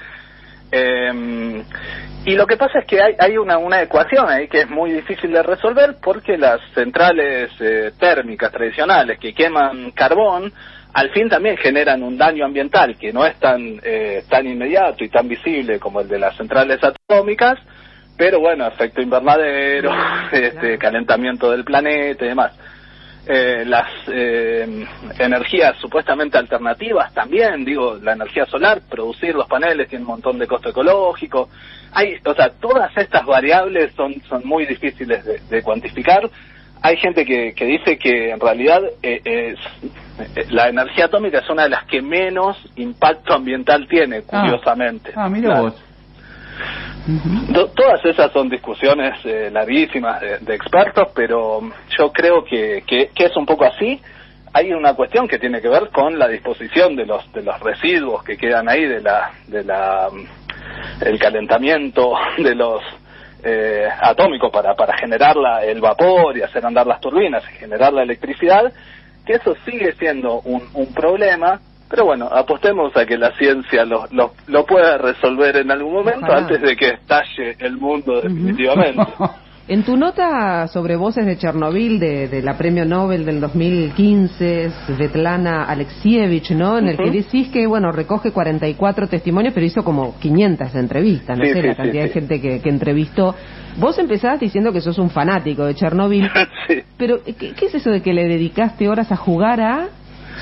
Eh, 0.72 1.64
y 2.26 2.36
lo 2.36 2.48
que 2.48 2.58
pasa 2.58 2.80
es 2.80 2.86
que 2.88 3.00
hay, 3.02 3.14
hay 3.20 3.38
una, 3.38 3.60
una 3.60 3.82
ecuación 3.84 4.28
ahí 4.28 4.48
que 4.48 4.62
es 4.62 4.70
muy 4.70 4.92
difícil 4.92 5.32
de 5.32 5.44
resolver 5.44 5.98
porque 6.02 6.38
las 6.40 6.60
centrales 6.74 7.52
eh, 7.60 7.92
térmicas 8.00 8.52
tradicionales 8.52 9.20
que 9.20 9.34
queman 9.34 9.92
carbón, 9.92 10.52
al 10.96 11.10
fin 11.10 11.28
también 11.28 11.58
generan 11.58 12.04
un 12.04 12.18
daño 12.18 12.46
ambiental 12.46 12.98
que 12.98 13.12
no 13.12 13.26
es 13.26 13.38
tan, 13.38 13.82
eh, 13.84 14.24
tan 14.30 14.48
inmediato 14.48 15.04
y 15.04 15.10
tan 15.10 15.28
visible 15.28 15.78
como 15.78 16.00
el 16.00 16.08
de 16.08 16.18
las 16.18 16.38
centrales 16.38 16.80
atómicas, 16.82 17.60
pero 18.18 18.40
bueno, 18.40 18.66
efecto 18.66 19.02
invernadero, 19.02 19.92
este, 20.32 20.78
calentamiento 20.78 21.52
del 21.52 21.66
planeta 21.66 22.24
y 22.24 22.30
demás. 22.30 22.54
Eh, 23.28 23.66
las 23.66 23.90
eh, 24.08 24.86
energías 25.20 25.76
supuestamente 25.82 26.38
alternativas 26.38 27.14
también, 27.14 27.66
digo, 27.66 27.98
la 28.02 28.14
energía 28.14 28.46
solar, 28.46 28.80
producir 28.90 29.36
los 29.36 29.48
paneles 29.50 29.90
tiene 29.90 30.06
un 30.06 30.12
montón 30.12 30.40
de 30.40 30.48
costo 30.48 30.70
ecológico. 30.70 31.50
Hay, 31.92 32.16
o 32.24 32.34
sea, 32.34 32.52
todas 32.52 32.96
estas 32.96 33.26
variables 33.26 33.92
son, 33.96 34.14
son 34.30 34.44
muy 34.46 34.66
difíciles 34.66 35.26
de, 35.26 35.40
de 35.50 35.62
cuantificar. 35.62 36.30
Hay 36.82 36.98
gente 36.98 37.26
que, 37.26 37.54
que 37.54 37.66
dice 37.66 37.98
que 37.98 38.30
en 38.32 38.40
realidad 38.40 38.82
eh, 39.02 39.22
eh, 39.26 39.56
la 40.50 40.70
energía 40.70 41.06
atómica 41.06 41.40
es 41.40 41.50
una 41.50 41.64
de 41.64 41.70
las 41.70 41.86
que 41.86 42.02
menos 42.02 42.58
impacto 42.76 43.34
ambiental 43.34 43.88
tiene, 43.88 44.22
Ah. 44.32 44.42
curiosamente. 44.42 45.12
Ah, 45.16 45.28
mira 45.30 45.50
Claro. 45.50 45.64
vos. 45.64 45.82
To- 47.54 47.68
Todas 47.70 48.04
esas 48.06 48.32
son 48.32 48.50
discusiones 48.50 49.14
eh, 49.26 49.50
larguísimas 49.52 50.20
de, 50.22 50.40
de 50.40 50.56
expertos, 50.56 51.10
pero 51.16 51.62
yo 51.98 52.12
creo 52.12 52.44
que, 52.44 52.84
que, 52.88 53.10
que 53.14 53.26
es 53.26 53.36
un 53.36 53.46
poco 53.46 53.66
así. 53.66 54.00
Hay 54.54 54.72
una 54.72 54.94
cuestión 54.94 55.28
que 55.28 55.38
tiene 55.38 55.62
que 55.62 55.68
ver 55.68 55.90
con 55.90 56.18
la 56.18 56.28
disposición 56.28 56.96
de 56.96 57.06
los 57.06 57.32
de 57.34 57.44
los 57.44 57.60
residuos 57.60 58.24
que 58.24 58.38
quedan 58.38 58.70
ahí 58.70 58.86
de 58.86 59.02
la 59.02 59.32
de 59.48 59.64
la 59.66 60.08
mm, 60.12 61.04
el 61.06 61.20
calentamiento 61.20 62.14
de 62.38 62.56
los 62.56 62.82
eh, 63.46 63.88
atómicos 64.02 64.52
para 64.52 64.76
para 64.76 64.98
generar 64.98 65.36
la- 65.38 65.64
el 65.64 65.80
vapor 65.80 66.36
y 66.38 66.42
hacer 66.42 66.66
andar 66.66 66.86
las 66.88 67.00
turbinas 67.00 67.44
y 67.50 67.58
generar 67.58 67.94
la 67.94 68.04
electricidad, 68.04 68.74
que 69.26 69.34
eso 69.34 69.56
sigue 69.66 69.94
siendo 69.94 70.42
un, 70.42 70.64
un 70.74 70.94
problema. 70.94 71.60
Pero 71.88 72.06
bueno, 72.06 72.26
apostemos 72.26 72.98
a 72.98 73.06
que 73.06 73.16
la 73.18 73.32
ciencia 73.38 73.86
lo, 73.86 74.08
lo, 74.10 74.34
lo 74.48 74.66
pueda 74.66 74.98
resolver 74.98 75.56
en 75.58 75.70
algún 75.70 75.94
momento 75.94 76.26
Ojalá. 76.26 76.40
antes 76.40 76.60
de 76.62 76.76
que 76.76 76.88
estalle 76.90 77.56
el 77.60 77.78
mundo 77.78 78.22
definitivamente. 78.22 79.04
En 79.68 79.82
tu 79.82 79.98
nota 79.98 80.68
sobre 80.68 80.96
voces 80.96 81.26
de 81.26 81.38
Chernobyl, 81.40 82.00
de, 82.00 82.28
de 82.28 82.44
la 82.44 82.56
premio 82.56 82.86
Nobel 82.86 83.26
del 83.26 83.42
2015, 83.42 84.70
Svetlana 84.86 85.64
Alexievich, 85.64 86.52
¿no? 86.52 86.78
En 86.78 86.88
el 86.88 86.98
que 86.98 87.10
decís 87.10 87.48
que, 87.50 87.66
bueno, 87.66 87.92
recoge 87.92 88.30
44 88.32 89.08
testimonios, 89.08 89.56
pero 89.56 89.66
hizo 89.66 89.84
como 89.84 90.20
500 90.20 90.76
entrevistas, 90.76 91.36
no 91.36 91.46
Sí, 91.46 91.54
sé, 91.54 91.62
sí, 91.62 91.68
la 91.68 91.74
sí, 91.74 91.78
cantidad 91.82 92.04
de 92.04 92.10
gente 92.10 92.40
que, 92.40 92.62
que 92.62 92.70
entrevistó. 92.70 93.34
Vos 93.80 93.98
empezás 93.98 94.40
diciendo 94.40 94.72
que 94.72 94.82
sos 94.82 95.00
un 95.00 95.10
fanático 95.10 95.66
de 95.66 95.74
Chernobyl, 95.74 96.30
sí. 96.68 96.84
pero 96.96 97.24
¿qué, 97.24 97.34
qué 97.34 97.66
es 97.66 97.74
eso 97.74 97.90
de 97.90 98.04
que 98.04 98.14
le 98.14 98.28
dedicaste 98.28 98.88
horas 98.88 99.12
a 99.12 99.16
jugar 99.16 99.62
a 99.62 99.88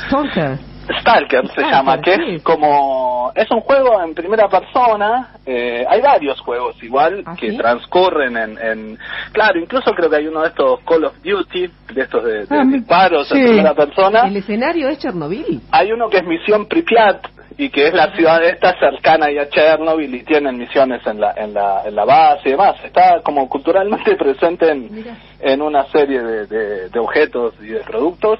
Stalker? 0.08 0.73
Stalker 1.02 1.48
se 1.48 1.54
Stalker, 1.54 1.72
llama, 1.72 2.02
que 2.02 2.16
sí. 2.16 2.36
es 2.36 2.44
como 2.44 3.32
es 3.36 3.50
un 3.52 3.62
juego 3.62 4.02
en 4.04 4.14
primera 4.14 4.48
persona. 4.48 5.30
eh, 5.46 5.86
hay 5.90 6.02
varios 6.02 6.40
juegos 6.42 6.82
igual 6.84 7.24
¿Ah, 7.26 7.36
que 7.40 7.52
sí? 7.52 7.58
transcurren 7.58 8.38
en, 8.38 8.58
en, 8.60 9.00
claro, 9.32 9.60
incluso 9.60 9.92
creo 9.92 10.10
que 10.10 10.18
hay 10.18 10.28
uno 10.28 10.42
de 10.42 10.50
estos 10.50 10.80
Call 10.82 11.06
of 11.06 11.16
Duty, 11.24 11.68
de 11.94 12.02
estos 12.02 12.24
de, 12.24 12.46
de 12.46 12.48
Ah, 12.50 12.64
disparos 12.66 13.28
sí. 13.30 13.38
en 13.38 13.46
primera 13.46 13.74
persona. 13.74 14.22
¿El 14.28 14.38
escenario 14.38 14.88
es 14.90 15.00
Chernobyl? 15.00 15.62
Hay 15.72 15.92
uno 15.92 16.10
que 16.10 16.18
es 16.18 16.24
Misión 16.26 16.68
Pripyat 16.68 17.26
y 17.58 17.70
que 17.70 17.88
es 17.88 17.94
la 17.94 18.14
ciudad 18.16 18.44
esta 18.44 18.78
cercana 18.80 19.28
ahí 19.28 19.38
a 19.38 19.50
Chernobyl 19.50 20.14
y 20.14 20.24
tienen 20.24 20.58
misiones 20.58 21.06
en 21.06 21.20
la 21.20 21.34
en 21.38 21.54
la, 21.54 21.84
en 21.86 21.96
la 21.96 22.06
base 22.06 22.50
y 22.50 22.52
demás. 22.52 22.76
Está 22.84 23.22
como 23.22 23.48
culturalmente 23.50 24.16
presente 24.18 24.70
en, 24.72 24.94
Mira. 24.94 25.18
en 25.40 25.62
una 25.62 25.86
serie 25.92 26.22
de, 26.22 26.46
de, 26.48 26.90
de 26.90 27.00
objetos 27.00 27.54
y 27.62 27.68
de 27.68 27.82
productos. 27.82 28.40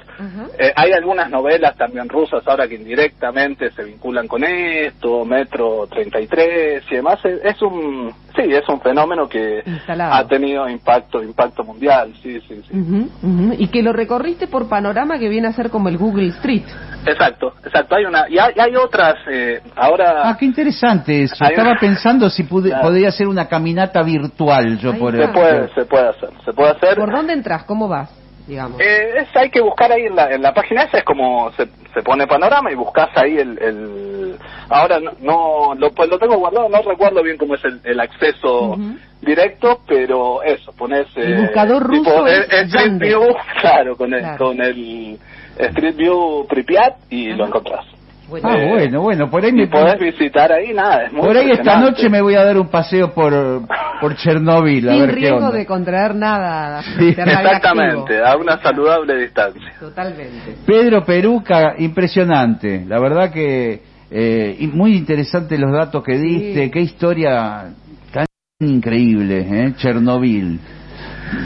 Eh, 0.58 0.72
hay 0.74 0.92
algunas 0.92 1.30
novelas 1.30 1.76
también 1.76 2.08
rusas 2.08 2.46
ahora 2.46 2.68
que 2.68 2.74
indirectamente 2.74 3.70
se 3.70 3.84
vinculan 3.84 4.26
con 4.28 4.44
esto, 4.44 5.24
Metro 5.24 5.86
33 5.88 6.84
y 6.90 6.94
demás. 6.94 7.24
Es, 7.24 7.44
es 7.44 7.62
un 7.62 8.23
es 8.52 8.68
un 8.68 8.80
fenómeno 8.80 9.28
que 9.28 9.62
Instalado. 9.64 10.14
ha 10.14 10.26
tenido 10.26 10.68
impacto 10.68 11.22
impacto 11.22 11.64
mundial. 11.64 12.12
Sí, 12.22 12.40
sí, 12.46 12.62
sí. 12.68 12.76
Ujú. 12.78 13.54
Y 13.58 13.68
que 13.68 13.82
lo 13.82 13.92
recorriste 13.92 14.46
por 14.46 14.68
panorama 14.68 15.18
que 15.18 15.28
viene 15.28 15.48
a 15.48 15.52
ser 15.52 15.70
como 15.70 15.88
el 15.88 15.96
Google 15.96 16.28
Street. 16.28 16.64
Exacto, 17.06 17.52
exacto. 17.64 17.94
Hay 17.96 18.04
una 18.04 18.28
y 18.28 18.38
hay, 18.38 18.52
hay 18.58 18.76
otras 18.76 19.14
eh, 19.30 19.60
ahora. 19.76 20.22
Ah, 20.24 20.36
qué 20.38 20.44
interesante 20.46 21.22
eso. 21.24 21.36
Hay 21.44 21.50
Estaba 21.50 21.70
una- 21.72 21.80
pensando 21.80 22.30
si 22.30 22.42
pude- 22.44 22.68
Claro. 22.70 22.82
podría 22.88 23.08
hacer 23.08 23.26
una 23.28 23.46
caminata 23.48 24.02
virtual 24.02 24.78
yo 24.78 24.92
Ahí 24.92 24.98
por. 24.98 25.12
Se 25.16 25.28
puede, 25.28 25.68
se 25.74 25.84
puede 25.84 26.08
hacer, 26.08 26.30
se 26.44 26.52
puede 26.52 26.70
hacer. 26.70 26.94
¿Por 26.96 27.12
dónde 27.12 27.32
entras? 27.34 27.64
¿Cómo 27.64 27.88
vas? 27.88 28.10
Digamos. 28.46 28.80
Eh, 28.80 29.18
es, 29.18 29.36
hay 29.36 29.50
que 29.50 29.60
buscar 29.60 29.90
ahí 29.90 30.02
en 30.02 30.16
la, 30.16 30.30
en 30.30 30.42
la 30.42 30.52
página 30.52 30.82
esa, 30.82 30.98
es 30.98 31.04
como 31.04 31.50
se, 31.52 31.66
se 31.94 32.02
pone 32.02 32.26
panorama 32.26 32.70
y 32.70 32.74
buscas 32.74 33.08
ahí 33.16 33.38
el... 33.38 33.58
el 33.58 34.38
ahora 34.68 34.98
no, 35.00 35.12
no 35.20 35.74
lo, 35.74 35.90
pues 35.92 36.08
lo 36.10 36.18
tengo 36.18 36.36
guardado, 36.36 36.68
no 36.68 36.82
recuerdo 36.82 37.22
bien 37.22 37.36
cómo 37.38 37.54
es 37.54 37.64
el, 37.64 37.80
el 37.84 38.00
acceso 38.00 38.76
directo, 39.22 39.80
pero 39.86 40.42
eso, 40.42 40.72
pones... 40.72 41.06
El 41.16 41.42
buscador 41.42 41.82
ruso 41.82 42.02
tipo, 42.02 42.26
es 42.26 42.40
eh, 42.52 42.62
Street. 42.64 42.98
View, 42.98 43.22
claro, 43.60 43.96
con 43.96 44.12
el, 44.12 44.20
Claro. 44.20 44.38
con 44.46 44.60
el 44.60 45.18
Street 45.56 45.96
View 45.96 46.46
Pripyat 46.48 46.96
y 47.10 47.32
lo 47.32 47.46
encontrás. 47.46 47.86
Bueno. 48.28 48.48
Ah, 48.48 48.56
Eh, 48.56 48.68
bueno, 48.70 49.02
bueno, 49.02 49.30
por 49.30 49.44
ahí 49.44 49.52
me 49.52 49.66
podés 49.66 49.98
visitar 49.98 50.50
ahí, 50.50 50.72
nada, 50.72 51.04
es 51.04 51.12
muy 51.12 51.20
por 51.22 51.36
ahí 51.36 51.50
esta 51.50 51.78
noche 51.78 52.08
me 52.08 52.22
voy 52.22 52.34
a 52.34 52.44
dar 52.44 52.56
un 52.58 52.68
paseo 52.68 53.12
por 53.12 53.62
por 54.00 54.16
Chernobyl 54.16 54.88
a 54.88 54.92
Sin 54.92 55.00
ver 55.02 55.10
qué 55.10 55.16
riesgo 55.16 55.36
onda. 55.36 55.50
de 55.50 55.66
contraer 55.66 56.14
nada. 56.14 56.82
Sí. 56.82 57.08
Exactamente, 57.08 58.18
a 58.24 58.36
una 58.36 58.58
saludable 58.62 59.16
distancia. 59.16 59.72
Totalmente. 59.78 60.56
Pedro 60.66 61.04
Peruca, 61.04 61.74
impresionante. 61.78 62.84
La 62.86 62.98
verdad 62.98 63.30
que 63.30 63.82
eh, 64.10 64.68
muy 64.72 64.96
interesante 64.96 65.58
los 65.58 65.72
datos 65.72 66.02
que 66.02 66.16
diste. 66.18 66.64
Sí. 66.64 66.70
Qué 66.70 66.80
historia 66.80 67.64
tan 68.12 68.26
increíble, 68.60 69.46
¿eh? 69.50 69.74
Chernobyl. 69.76 70.58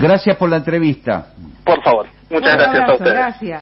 Gracias 0.00 0.36
por 0.36 0.48
la 0.50 0.56
entrevista. 0.56 1.28
Por 1.64 1.82
favor, 1.82 2.06
muchas 2.30 2.56
gracias 2.56 2.88
a 2.88 2.92
ustedes. 2.92 3.12
Gracias. 3.14 3.56